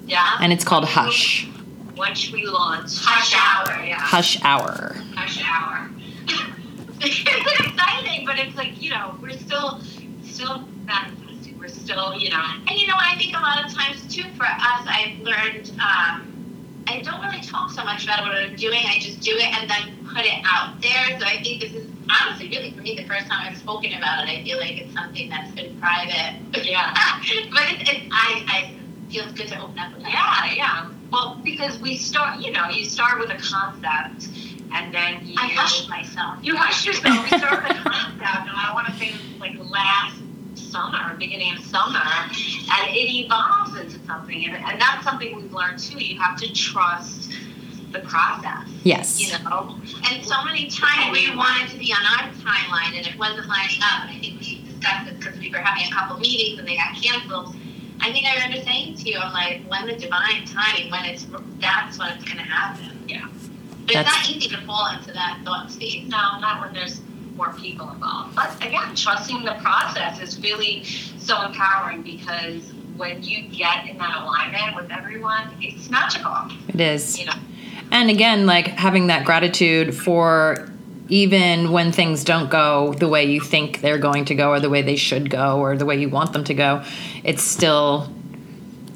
Yeah. 0.05 0.37
and 0.39 0.53
it's 0.53 0.63
called 0.63 0.85
Hush. 0.85 1.47
Once 1.97 2.31
we 2.31 2.45
launch. 2.45 2.91
Hush 3.03 3.33
Hour, 3.35 3.83
yeah. 3.83 3.95
Hush 3.99 4.41
Hour. 4.43 4.95
Hush 5.15 5.41
hour. 5.43 5.89
it's 7.01 7.59
exciting, 7.59 8.25
but 8.25 8.37
it's 8.39 8.55
like, 8.55 8.81
you 8.81 8.91
know, 8.91 9.15
we're 9.21 9.31
still, 9.31 9.81
still 10.23 10.63
manifesting. 10.85 11.26
We're 11.67 11.73
still, 11.73 12.17
you 12.17 12.29
know, 12.29 12.41
And 12.67 12.79
you 12.79 12.87
know, 12.87 12.93
I 12.97 13.15
think 13.17 13.35
a 13.35 13.41
lot 13.41 13.65
of 13.65 13.73
times 13.73 14.01
too 14.13 14.23
for 14.37 14.45
us, 14.45 14.87
I've 14.87 15.19
learned 15.19 15.69
um, 15.71 16.23
I 16.87 17.01
don't 17.01 17.21
really 17.21 17.41
talk 17.41 17.71
so 17.71 17.83
much 17.83 18.05
about 18.05 18.23
what 18.23 18.35
I'm 18.35 18.55
doing. 18.55 18.79
I 18.85 18.99
just 18.99 19.19
do 19.19 19.31
it 19.31 19.53
and 19.59 19.69
then 19.69 20.07
put 20.07 20.25
it 20.25 20.41
out 20.45 20.81
there. 20.81 21.19
So 21.19 21.25
I 21.25 21.43
think 21.43 21.61
this 21.61 21.73
is 21.73 21.87
honestly 22.09 22.47
really 22.47 22.71
for 22.71 22.81
me 22.81 22.95
the 22.95 23.03
first 23.03 23.27
time 23.27 23.51
I've 23.51 23.57
spoken 23.57 23.91
about 23.93 24.29
it. 24.29 24.31
I 24.31 24.43
feel 24.43 24.57
like 24.59 24.79
it's 24.79 24.93
something 24.93 25.29
that's 25.29 25.51
been 25.55 25.77
private. 25.79 26.39
Yeah. 26.63 26.93
but 27.51 27.63
it's, 27.69 27.89
it's 27.89 28.05
I, 28.11 28.43
I 28.47 28.73
feels 29.09 29.31
good 29.33 29.49
to 29.49 29.61
open 29.61 29.77
up 29.77 29.93
with 29.93 30.03
yeah, 30.03 30.53
yeah. 30.53 30.89
Well, 31.11 31.39
because 31.43 31.79
we 31.79 31.97
start, 31.97 32.39
you 32.39 32.51
know, 32.51 32.69
you 32.69 32.85
start 32.85 33.19
with 33.19 33.29
a 33.29 33.37
concept 33.37 34.29
and 34.73 34.93
then 34.93 35.25
you. 35.25 35.35
I 35.37 35.47
hushed 35.47 35.89
myself. 35.89 36.39
You 36.41 36.55
hush 36.55 36.85
yourself. 36.85 37.29
We 37.31 37.37
start 37.37 37.63
with 37.63 37.77
a 37.77 37.89
concept, 37.89 38.23
and 38.23 38.49
I 38.55 38.71
want 38.73 38.87
to 38.87 38.93
say 38.93 39.11
this 39.11 39.39
like 39.39 39.55
last 39.59 40.21
summer, 40.77 41.15
beginning 41.17 41.55
of 41.57 41.63
summer, 41.65 41.99
and 41.99 42.95
it 42.95 43.09
evolves 43.25 43.79
into 43.79 43.99
something, 44.05 44.45
and, 44.45 44.55
and 44.55 44.79
that's 44.79 45.03
something 45.03 45.35
we've 45.35 45.53
learned 45.53 45.79
too. 45.79 45.97
You 45.97 46.19
have 46.21 46.37
to 46.39 46.53
trust 46.53 47.31
the 47.91 47.99
process. 47.99 48.67
Yes. 48.83 49.19
You 49.19 49.31
know, 49.43 49.75
And 50.11 50.23
so 50.25 50.43
many 50.43 50.69
times 50.69 51.11
we 51.11 51.35
wanted 51.35 51.69
to 51.71 51.77
be 51.77 51.93
on 51.93 52.03
our 52.05 52.31
timeline 52.33 52.97
and 52.97 53.07
it 53.07 53.17
wasn't 53.17 53.47
lining 53.47 53.79
up. 53.81 54.03
And 54.03 54.11
I 54.11 54.19
think 54.19 54.39
we 54.41 54.61
discussed 54.65 55.05
this 55.09 55.17
because 55.17 55.39
we 55.39 55.49
were 55.49 55.57
having 55.59 55.91
a 55.91 55.95
couple 55.95 56.19
meetings 56.19 56.59
and 56.59 56.67
they 56.67 56.75
got 56.75 56.93
canceled. 57.01 57.55
I 58.01 58.11
think 58.11 58.27
I 58.27 58.35
remember 58.35 58.63
saying 58.63 58.97
to 58.97 59.09
you, 59.09 59.17
I'm 59.17 59.33
like, 59.33 59.61
when 59.69 59.87
the 59.87 59.95
divine 59.95 60.45
timing, 60.45 60.91
when 60.91 61.05
it's 61.05 61.25
that's 61.59 61.97
when 61.97 62.11
it's 62.11 62.25
going 62.25 62.37
to 62.37 62.43
happen. 62.43 63.03
Yeah. 63.07 63.27
But 63.85 63.93
That's- 63.93 64.05
it's 64.05 64.29
not 64.29 64.35
easy 64.37 64.49
to 64.55 64.61
fall 64.65 64.87
into 64.93 65.13
that 65.13 65.39
thought 65.45 65.71
space. 65.71 66.03
no, 66.07 66.39
not 66.39 66.61
when 66.61 66.73
there's 66.73 66.99
more 67.37 67.53
people 67.53 67.89
involved. 67.91 68.35
But 68.35 68.55
again, 68.65 68.95
trusting 68.95 69.43
the 69.43 69.55
process 69.61 70.19
is 70.19 70.39
really 70.41 70.83
so 70.83 71.41
empowering 71.43 72.01
because 72.01 72.73
when 72.97 73.23
you 73.23 73.47
get 73.49 73.87
in 73.87 73.97
that 73.99 74.23
alignment 74.23 74.75
with 74.75 74.91
everyone, 74.91 75.49
it's 75.61 75.89
magical. 75.89 76.35
It 76.67 76.81
is. 76.81 77.19
You 77.19 77.27
know. 77.27 77.33
And 77.91 78.09
again, 78.09 78.45
like 78.45 78.67
having 78.67 79.07
that 79.07 79.25
gratitude 79.25 79.95
for 79.95 80.69
even 81.09 81.71
when 81.71 81.91
things 81.91 82.23
don't 82.23 82.49
go 82.49 82.93
the 82.93 83.07
way 83.07 83.25
you 83.25 83.39
think 83.39 83.81
they're 83.81 83.97
going 83.97 84.25
to 84.25 84.35
go 84.35 84.49
or 84.49 84.59
the 84.59 84.69
way 84.69 84.81
they 84.81 84.97
should 84.97 85.29
go 85.29 85.59
or 85.59 85.77
the 85.77 85.85
way 85.85 85.97
you 85.97 86.09
want 86.09 86.33
them 86.33 86.43
to 86.43 86.53
go, 86.53 86.83
it's 87.23 87.43
still 87.43 88.11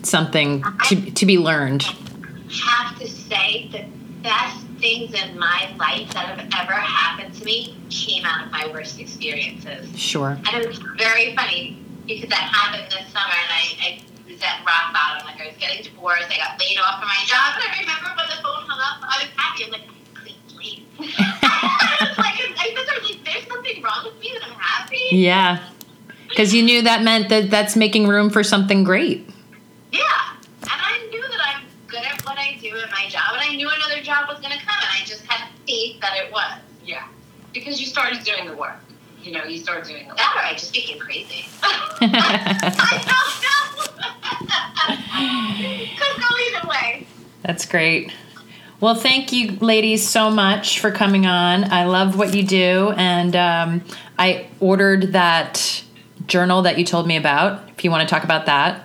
something 0.04 0.64
to, 0.88 1.12
to 1.12 1.26
be 1.26 1.38
learned. 1.38 1.84
have 1.84 3.00
to 3.00 3.08
say 3.08 3.70
the 3.72 3.86
best 4.24 4.66
things 4.82 5.13
in 5.13 5.38
my 5.38 5.74
life 5.78 6.12
that 6.13 6.38
have 6.38 6.50
ever 6.60 6.74
happened 6.74 7.34
to 7.36 7.46
me 7.46 7.78
came 7.89 8.26
out 8.26 8.46
of 8.46 8.52
my 8.52 8.67
worst 8.67 9.00
experiences. 9.00 9.88
Sure. 9.98 10.32
And 10.32 10.63
it 10.63 10.67
was 10.67 10.80
very 10.98 11.36
funny 11.36 11.78
because 12.06 12.30
that 12.30 12.50
happened 12.52 12.91
this 12.91 13.08
summer 13.13 13.32
and 13.32 13.52
I, 13.52 13.63
I 13.80 14.02
was 14.28 14.41
at 14.41 14.65
rock 14.65 14.91
bottom. 14.91 15.26
Like 15.26 15.39
I 15.39 15.48
was 15.48 15.58
getting 15.58 15.84
divorced, 15.84 16.28
I 16.30 16.38
got 16.38 16.60
laid 16.60 16.78
off 16.80 17.00
from 17.00 17.08
my 17.08 17.24
job, 17.26 17.56
and 17.56 17.63
I 17.72 17.80
remember 17.80 18.10
when 18.17 18.28
the 18.28 18.41
phone 18.41 18.65
hung 18.67 18.82
up, 18.82 19.00
I 19.06 19.24
was 19.24 19.32
happy. 19.38 19.65
I'm 19.65 19.72
like, 19.72 19.86
I 19.86 20.20
clean 20.20 20.36
slate. 20.48 20.84
I 21.00 22.08
was 22.10 22.17
like, 22.17 22.41
I 22.41 22.74
was 22.74 23.10
like, 23.10 23.24
there's 23.24 23.48
something 23.48 23.82
wrong 23.84 24.06
with 24.06 24.20
me 24.20 24.34
that 24.34 24.50
I'm 24.50 24.58
happy. 24.58 25.08
Yeah. 25.12 25.60
Because 26.28 26.54
you 26.54 26.63
knew 26.63 26.82
that 26.82 27.04
meant 27.04 27.30
that 27.30 27.50
that's 27.50 27.76
making 27.76 28.08
room 28.08 28.30
for 28.30 28.44
something 28.44 28.84
great. 28.84 29.30
Yeah. 29.91 30.02
And 30.63 30.72
I 30.72 31.08
knew 31.12 31.22
that 31.22 31.39
I'm 31.46 31.63
good 31.88 32.04
at 32.04 32.26
what 32.26 32.38
I 32.38 32.58
do 32.62 32.70
in 32.70 32.89
my 32.89 33.08
job, 33.10 33.34
and 33.34 33.41
I 33.41 33.56
knew 33.56 33.70
another 33.70 34.02
job 34.02 34.28
was 34.28 34.39
going 34.39 34.58
to 34.58 34.65
come, 34.65 34.80
and 34.80 34.89
I 34.89 35.06
just 35.72 35.94
faith 35.94 36.02
that 36.02 36.18
it 36.18 36.32
was. 36.32 36.60
Yeah. 36.86 37.08
Because 37.54 37.80
you 37.80 37.88
started 37.88 38.24
doing 38.24 38.48
the 38.48 38.56
work. 38.56 38.80
You 39.22 39.34
know, 39.34 39.44
you 39.44 39.58
started 39.60 39.86
doing 39.86 40.04
the 40.04 40.10
work. 40.10 40.18
That 40.18 40.34
or 40.36 40.42
I 40.46 40.54
just 40.54 40.74
became 40.74 41.00
crazy. 41.00 41.46
I 42.02 43.04
don't 43.08 43.42
know. 43.44 43.88
Could 45.98 46.22
go 46.22 46.28
either 46.58 46.68
way. 46.68 47.08
That's 47.44 47.66
great. 47.66 48.14
Well, 48.80 48.96
thank 48.96 49.32
you, 49.32 49.58
ladies, 49.58 50.08
so 50.08 50.32
much 50.32 50.80
for 50.80 50.90
coming 50.92 51.28
on. 51.28 51.72
I 51.72 51.86
love 51.86 52.18
what 52.18 52.34
you 52.34 52.42
do, 52.42 52.94
and 52.98 53.36
um, 53.36 53.84
I 54.18 54.48
ordered 54.60 55.12
that 55.14 55.84
journal 56.26 56.64
that 56.64 56.80
you 56.80 56.86
told 56.86 57.06
me 57.06 57.16
about. 57.16 57.70
If 57.78 57.84
you 57.84 57.92
want 57.92 58.08
to 58.08 58.12
talk 58.12 58.24
about 58.24 58.48
that, 58.48 58.84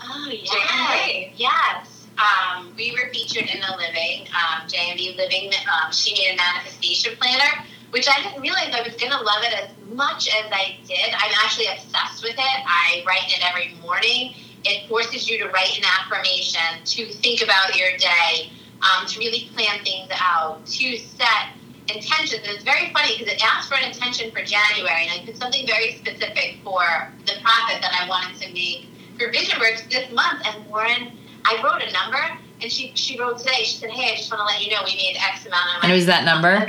Oh, 0.00 0.26
J&B. 0.30 0.46
yes. 0.46 1.32
Yes. 1.36 2.06
Um, 2.18 2.51
we 2.82 2.90
were 2.90 3.08
featured 3.12 3.48
in 3.48 3.60
the 3.60 3.76
Living, 3.78 4.26
um, 4.34 4.66
Living. 4.66 5.52
Um, 5.70 5.92
she 5.92 6.14
made 6.14 6.34
a 6.34 6.36
manifestation 6.36 7.14
planner, 7.16 7.64
which 7.90 8.08
I 8.08 8.20
didn't 8.22 8.42
realize 8.42 8.74
I 8.74 8.82
was 8.82 8.96
going 8.96 9.12
to 9.12 9.22
love 9.22 9.44
it 9.44 9.54
as 9.54 9.70
much 9.94 10.26
as 10.26 10.50
I 10.50 10.78
did. 10.88 11.14
I'm 11.14 11.30
actually 11.44 11.66
obsessed 11.66 12.24
with 12.24 12.34
it. 12.34 12.58
I 12.66 13.04
write 13.06 13.30
it 13.30 13.40
every 13.46 13.78
morning. 13.80 14.34
It 14.64 14.88
forces 14.88 15.28
you 15.28 15.38
to 15.44 15.50
write 15.50 15.78
an 15.78 15.84
affirmation, 15.84 16.82
to 16.84 17.12
think 17.22 17.42
about 17.42 17.76
your 17.76 17.96
day, 17.98 18.50
um, 18.82 19.06
to 19.06 19.18
really 19.18 19.48
plan 19.54 19.84
things 19.84 20.10
out, 20.18 20.66
to 20.66 20.98
set 20.98 21.54
intentions. 21.86 22.42
And 22.42 22.50
it's 22.50 22.64
very 22.64 22.92
funny 22.92 23.16
because 23.16 23.32
it 23.32 23.44
asked 23.44 23.68
for 23.68 23.76
an 23.76 23.84
intention 23.84 24.32
for 24.32 24.42
January, 24.42 25.06
and 25.06 25.20
I 25.20 25.24
put 25.24 25.36
something 25.36 25.66
very 25.66 25.94
specific 25.98 26.58
for 26.64 26.82
the 27.26 27.34
profit 27.42 27.80
that 27.80 27.94
I 27.94 28.08
wanted 28.08 28.40
to 28.40 28.52
make 28.52 28.86
for 29.18 29.30
VisionWorks 29.30 29.88
this 29.88 30.10
month. 30.12 30.42
And 30.46 30.66
Lauren, 30.68 31.12
I 31.44 31.60
wrote 31.62 31.82
a 31.82 31.92
number, 31.92 32.38
and 32.62 32.70
she 32.72 32.92
she 32.94 33.18
wrote 33.18 33.38
today. 33.38 33.62
She 33.64 33.76
said, 33.78 33.90
"Hey, 33.90 34.12
I 34.12 34.16
just 34.16 34.30
want 34.30 34.40
to 34.40 34.44
let 34.46 34.64
you 34.64 34.70
know 34.70 34.82
we 34.84 34.94
made 34.96 35.16
X 35.18 35.46
amount 35.46 35.62
of 35.68 35.72
money. 35.74 35.78
And 35.84 35.92
it 35.92 35.94
was 35.94 36.06
that 36.06 36.24
number? 36.24 36.66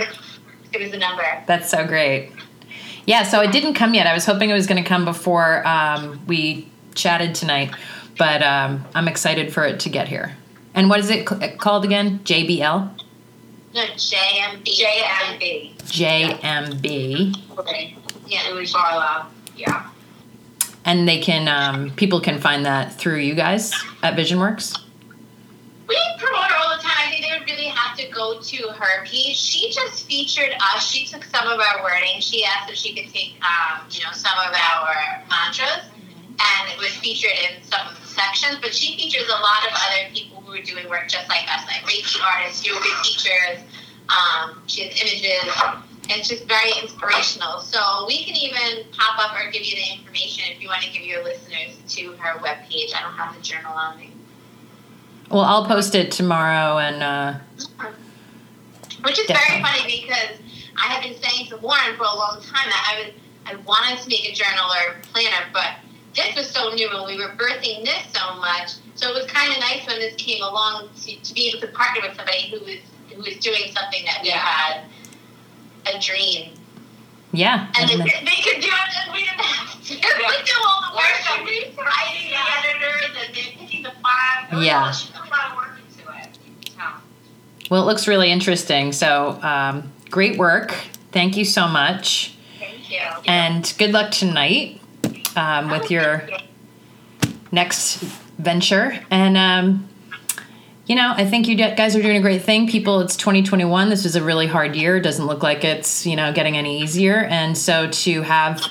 It 0.74 0.82
was 0.82 0.92
the 0.92 0.98
number. 0.98 1.24
that's 1.46 1.70
so 1.70 1.86
great. 1.86 2.32
Yeah, 3.06 3.24
so 3.24 3.42
it 3.42 3.52
didn't 3.52 3.74
come 3.76 3.94
yet. 3.94 4.08
I 4.08 4.14
was 4.14 4.26
hoping 4.26 4.50
it 4.50 4.54
was 4.54 4.66
going 4.66 4.82
to 4.82 4.88
come 4.88 5.06
before 5.06 5.66
um, 5.68 6.22
we 6.26 6.68
chatted 6.96 7.36
tonight, 7.36 7.76
but 8.18 8.42
um, 8.42 8.86
I'm 8.96 9.08
excited 9.08 9.54
for 9.54 9.66
it 9.66 9.80
to 9.82 9.90
get 9.90 10.08
here. 10.08 10.36
And 10.74 10.90
what 10.90 11.00
is 11.00 11.10
it 11.10 11.28
c- 11.30 11.36
called 11.58 11.84
again? 11.86 12.20
JBL? 12.24 12.90
No, 13.76 13.82
JMB. 13.82 14.64
JMB. 14.64 15.76
JMB. 15.78 17.58
Okay. 17.60 17.96
Yeah, 18.28 18.50
It 18.50 18.54
was 18.54 18.72
Barlow. 18.74 19.26
Yeah. 19.56 19.90
And 20.86 21.08
they 21.08 21.20
can, 21.20 21.48
um, 21.48 21.92
people 21.92 22.20
can 22.22 22.40
find 22.40 22.66
that 22.66 22.94
through 22.94 23.18
you 23.20 23.36
guys 23.36 23.74
at 24.02 24.16
VisionWorks. 24.16 24.80
We 25.94 26.02
promote 26.18 26.50
her 26.50 26.58
all 26.58 26.76
the 26.76 26.82
time. 26.82 26.98
I 26.98 27.10
think 27.12 27.22
they 27.22 27.38
would 27.38 27.46
really 27.46 27.70
have 27.70 27.96
to 27.98 28.10
go 28.10 28.42
to 28.42 28.58
her 28.74 29.06
piece. 29.06 29.38
She 29.38 29.72
just 29.72 30.08
featured 30.08 30.50
us. 30.74 30.90
She 30.90 31.06
took 31.06 31.24
some 31.26 31.46
of 31.46 31.60
our 31.60 31.84
wording. 31.84 32.20
She 32.20 32.44
asked 32.44 32.72
if 32.72 32.78
she 32.78 32.96
could 32.96 33.14
take, 33.14 33.38
um, 33.46 33.86
you 33.92 34.02
know, 34.02 34.12
some 34.12 34.34
of 34.42 34.54
our 34.58 35.22
mantras, 35.30 35.86
and 35.94 36.64
it 36.74 36.80
was 36.80 36.90
featured 36.98 37.38
in 37.46 37.62
some 37.62 37.86
of 37.86 37.94
the 38.02 38.08
sections. 38.08 38.58
But 38.60 38.74
she 38.74 38.98
features 38.98 39.28
a 39.28 39.38
lot 39.38 39.70
of 39.70 39.74
other 39.74 40.10
people 40.12 40.42
who 40.42 40.54
are 40.54 40.64
doing 40.64 40.90
work 40.90 41.10
just 41.10 41.30
like 41.30 41.46
us, 41.54 41.62
like 41.68 41.86
Reiki 41.86 42.18
artists, 42.26 42.66
yoga 42.66 42.90
teachers. 43.04 43.62
Um, 44.10 44.64
she 44.66 44.90
has 44.90 45.00
images. 45.00 45.54
It's 46.10 46.28
just 46.28 46.48
very 46.48 46.72
inspirational. 46.82 47.60
So 47.60 48.06
we 48.08 48.26
can 48.26 48.36
even 48.36 48.90
pop 48.92 49.20
up 49.20 49.38
or 49.38 49.52
give 49.52 49.62
you 49.62 49.76
the 49.76 49.94
information 49.94 50.46
if 50.50 50.60
you 50.60 50.70
want 50.70 50.82
to 50.82 50.92
give 50.92 51.04
your 51.04 51.24
listeners 51.24 51.78
to 51.96 52.14
her 52.18 52.40
webpage. 52.40 52.96
I 52.96 53.04
don't 53.04 53.14
have 53.14 53.36
the 53.36 53.42
journal 53.42 53.74
on 53.74 54.00
me. 54.00 54.13
Well, 55.30 55.42
I'll 55.42 55.66
post 55.66 55.96
it 55.96 56.12
tomorrow 56.12 56.78
and, 56.78 57.02
uh, 57.02 57.34
Which 59.04 59.20
is 59.20 59.28
Definitely. 59.28 59.62
very 59.62 59.64
funny 59.64 60.02
because 60.02 60.38
I 60.78 60.88
have 60.88 61.04
been 61.04 61.22
saying 61.22 61.48
to 61.48 61.58
Lauren 61.58 61.96
for 61.98 62.04
a 62.04 62.16
long 62.16 62.40
time 62.42 62.70
that 62.70 62.94
I 62.94 63.04
would 63.04 63.14
I 63.46 63.56
wanted 63.56 64.00
to 64.00 64.10
make 64.10 64.30
a 64.30 64.34
journal 64.34 64.66
or 64.72 64.96
planner, 65.12 65.46
but 65.52 65.76
this 66.16 66.36
was 66.36 66.50
so 66.50 66.74
new 66.74 66.90
and 66.90 67.06
we 67.06 67.18
were 67.18 67.34
birthing 67.36 67.84
this 67.84 68.04
so 68.14 68.36
much. 68.38 68.72
So 68.96 69.10
it 69.10 69.14
was 69.16 69.26
kind 69.26 69.52
of 69.52 69.60
nice 69.60 69.86
when 69.88 70.00
this 70.00 70.16
came 70.16 70.42
along 70.42 70.90
to, 71.02 71.16
to 71.16 71.34
be 71.34 71.50
able 71.50 71.60
to 71.62 71.68
partner 71.68 72.08
with 72.08 72.16
somebody 72.16 72.50
who 72.50 72.60
was 72.64 72.80
who 73.14 73.22
was 73.22 73.38
doing 73.38 73.72
something 73.76 74.06
that 74.06 74.22
we 74.24 74.30
had 74.30 74.84
a 75.86 76.00
dream. 76.00 76.54
Yeah. 77.34 77.68
And 77.80 77.90
they, 77.90 77.96
they 77.98 78.04
could 78.04 78.62
do 78.62 78.70
it, 78.70 79.06
and 79.06 79.12
we 79.12 79.24
didn't 79.24 79.42
have 79.42 79.84
to. 79.84 79.94
Yeah. 79.96 80.30
We 80.30 80.44
do 80.46 80.54
all 80.66 80.82
the 80.92 80.96
work 80.96 81.14
writing 81.78 82.30
the 82.30 82.38
then 83.14 83.34
picking 83.34 83.84
the. 83.84 83.92
Yeah. 84.62 84.94
Put 85.14 85.28
a 85.28 85.30
lot 85.30 85.52
of 85.52 85.58
work 85.58 85.80
into 85.90 86.12
it. 86.12 86.38
Well, 87.72 87.82
it 87.82 87.86
looks 87.86 88.08
really 88.08 88.32
interesting. 88.32 88.92
So, 88.92 89.40
um, 89.42 89.92
great 90.12 90.38
work. 90.38 90.76
Thank 91.12 91.36
you 91.36 91.44
so 91.44 91.68
much. 91.68 92.36
Thank 92.60 92.92
you. 92.92 93.00
And 93.26 93.74
good 93.80 93.92
luck 93.92 94.12
tonight 94.12 94.80
um, 95.36 95.72
with 95.72 95.84
oh, 95.86 95.90
your 95.90 96.30
next 97.52 97.98
venture. 98.38 99.00
And 99.10 99.38
um, 99.38 99.90
you 100.86 100.96
know, 100.96 101.14
I 101.16 101.26
think 101.26 101.48
you 101.48 101.56
guys 101.56 101.96
are 101.96 102.02
doing 102.02 102.18
a 102.18 102.22
great 102.22 102.44
thing. 102.44 102.68
People, 102.68 103.00
it's 103.00 103.16
2021. 103.16 103.90
This 103.90 104.04
was 104.04 104.16
a 104.16 104.24
really 104.24 104.48
hard 104.48 104.76
year. 104.76 104.98
It 104.98 105.02
doesn't 105.02 105.26
look 105.26 105.42
like 105.42 105.64
it's, 105.64 106.06
you 106.06 106.16
know, 106.16 106.34
getting 106.34 106.58
any 106.58 106.82
easier. 106.82 107.24
And 107.24 107.58
so 107.58 107.90
to 107.90 108.22
have 108.24 108.62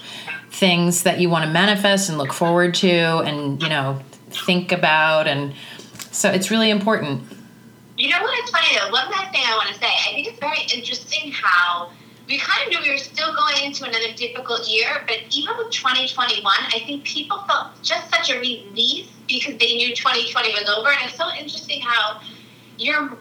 things 0.51 1.05
that 1.05 1.21
you 1.21 1.31
want 1.31 1.47
to 1.47 1.51
manifest 1.51 2.11
and 2.11 2.19
look 2.19 2.33
forward 2.33 2.75
to 2.75 2.91
and, 2.91 3.63
you 3.63 3.69
know, 3.71 4.01
think 4.29 4.73
about. 4.73 5.27
And 5.27 5.55
so 6.11 6.31
it's 6.31 6.51
really 6.51 6.69
important. 6.69 7.23
You 7.97 8.11
know 8.11 8.21
what? 8.21 8.39
It's 8.41 8.51
funny 8.51 8.69
though. 8.79 8.91
One 8.91 9.11
last 9.11 9.33
thing 9.33 9.43
I 9.47 9.55
want 9.57 9.69
to 9.69 9.81
say. 9.81 9.87
I 9.87 10.13
think 10.13 10.29
it's 10.29 10.39
very 10.39 10.61
interesting 10.75 11.33
how 11.33 11.93
we 12.29 12.39
kind 12.39 12.63
of 12.67 12.71
knew 12.71 12.79
we 12.83 12.91
were 12.91 12.97
still 12.99 13.35
going 13.35 13.65
into 13.65 13.85
another 13.85 14.13
difficult 14.17 14.67
year, 14.69 15.03
but 15.07 15.19
even 15.31 15.57
with 15.59 15.71
2021, 15.71 16.45
I 16.45 16.79
think 16.87 17.05
people 17.05 17.39
felt 17.49 17.69
just 17.83 18.09
such 18.11 18.31
a 18.31 18.39
relief 18.39 19.11
because 19.29 19.59
they 19.59 19.75
knew 19.75 19.95
2020 19.95 20.53
was 20.53 20.69
over. 20.69 20.89
And 20.91 21.09
it's 21.09 21.17
so 21.17 21.29
interesting 21.33 21.81
how 21.81 22.21
your 22.79 23.17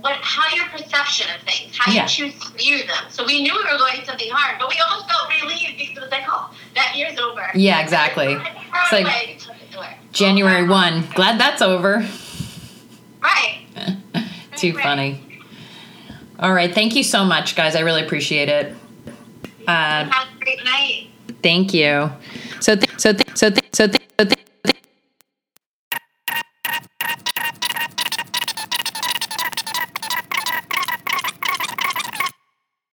what 0.00 0.16
how 0.20 0.54
your 0.54 0.66
perception 0.66 1.26
of 1.34 1.40
things, 1.42 1.76
how 1.76 1.90
Yeah. 1.92 2.02
you 2.02 2.08
choose 2.08 2.38
to 2.44 2.52
view 2.52 2.78
them. 2.78 3.04
So 3.10 3.24
we 3.24 3.42
knew 3.42 3.52
we 3.54 3.62
were 3.72 3.78
going 3.78 4.04
something 4.04 4.30
hard, 4.30 4.58
but 4.58 4.68
we 4.68 4.76
almost 4.78 5.08
felt 5.10 5.28
relieved 5.42 5.78
because 5.78 5.96
it 5.96 6.00
was 6.00 6.10
like, 6.10 6.24
oh, 6.28 6.50
that 6.74 6.94
year's 6.96 7.18
over. 7.18 7.50
Yeah, 7.54 7.80
exactly. 7.80 8.34
It's 8.34 9.48
like 9.76 9.96
January 10.12 10.66
1. 10.68 11.08
Glad 11.14 11.40
that's 11.40 11.62
over. 11.62 12.06
Right. 13.22 13.66
Too 14.56 14.72
Right. 14.74 14.82
funny. 14.82 15.25
All 16.38 16.52
right. 16.52 16.72
Thank 16.74 16.94
you 16.94 17.02
so 17.02 17.24
much, 17.24 17.56
guys. 17.56 17.74
I 17.76 17.80
really 17.80 18.04
appreciate 18.04 18.48
it. 18.48 18.74
Uh, 19.66 20.04
Have 20.04 20.28
a 20.36 20.38
great 20.44 20.62
night. 20.64 21.08
thank 21.42 21.72
you. 21.74 22.10
So, 22.60 22.76
th- 22.76 22.90
so, 22.98 23.12
th- 23.12 23.36
so, 23.36 23.50
th- 23.50 23.62
so, 23.72 23.86
th- 23.88 24.02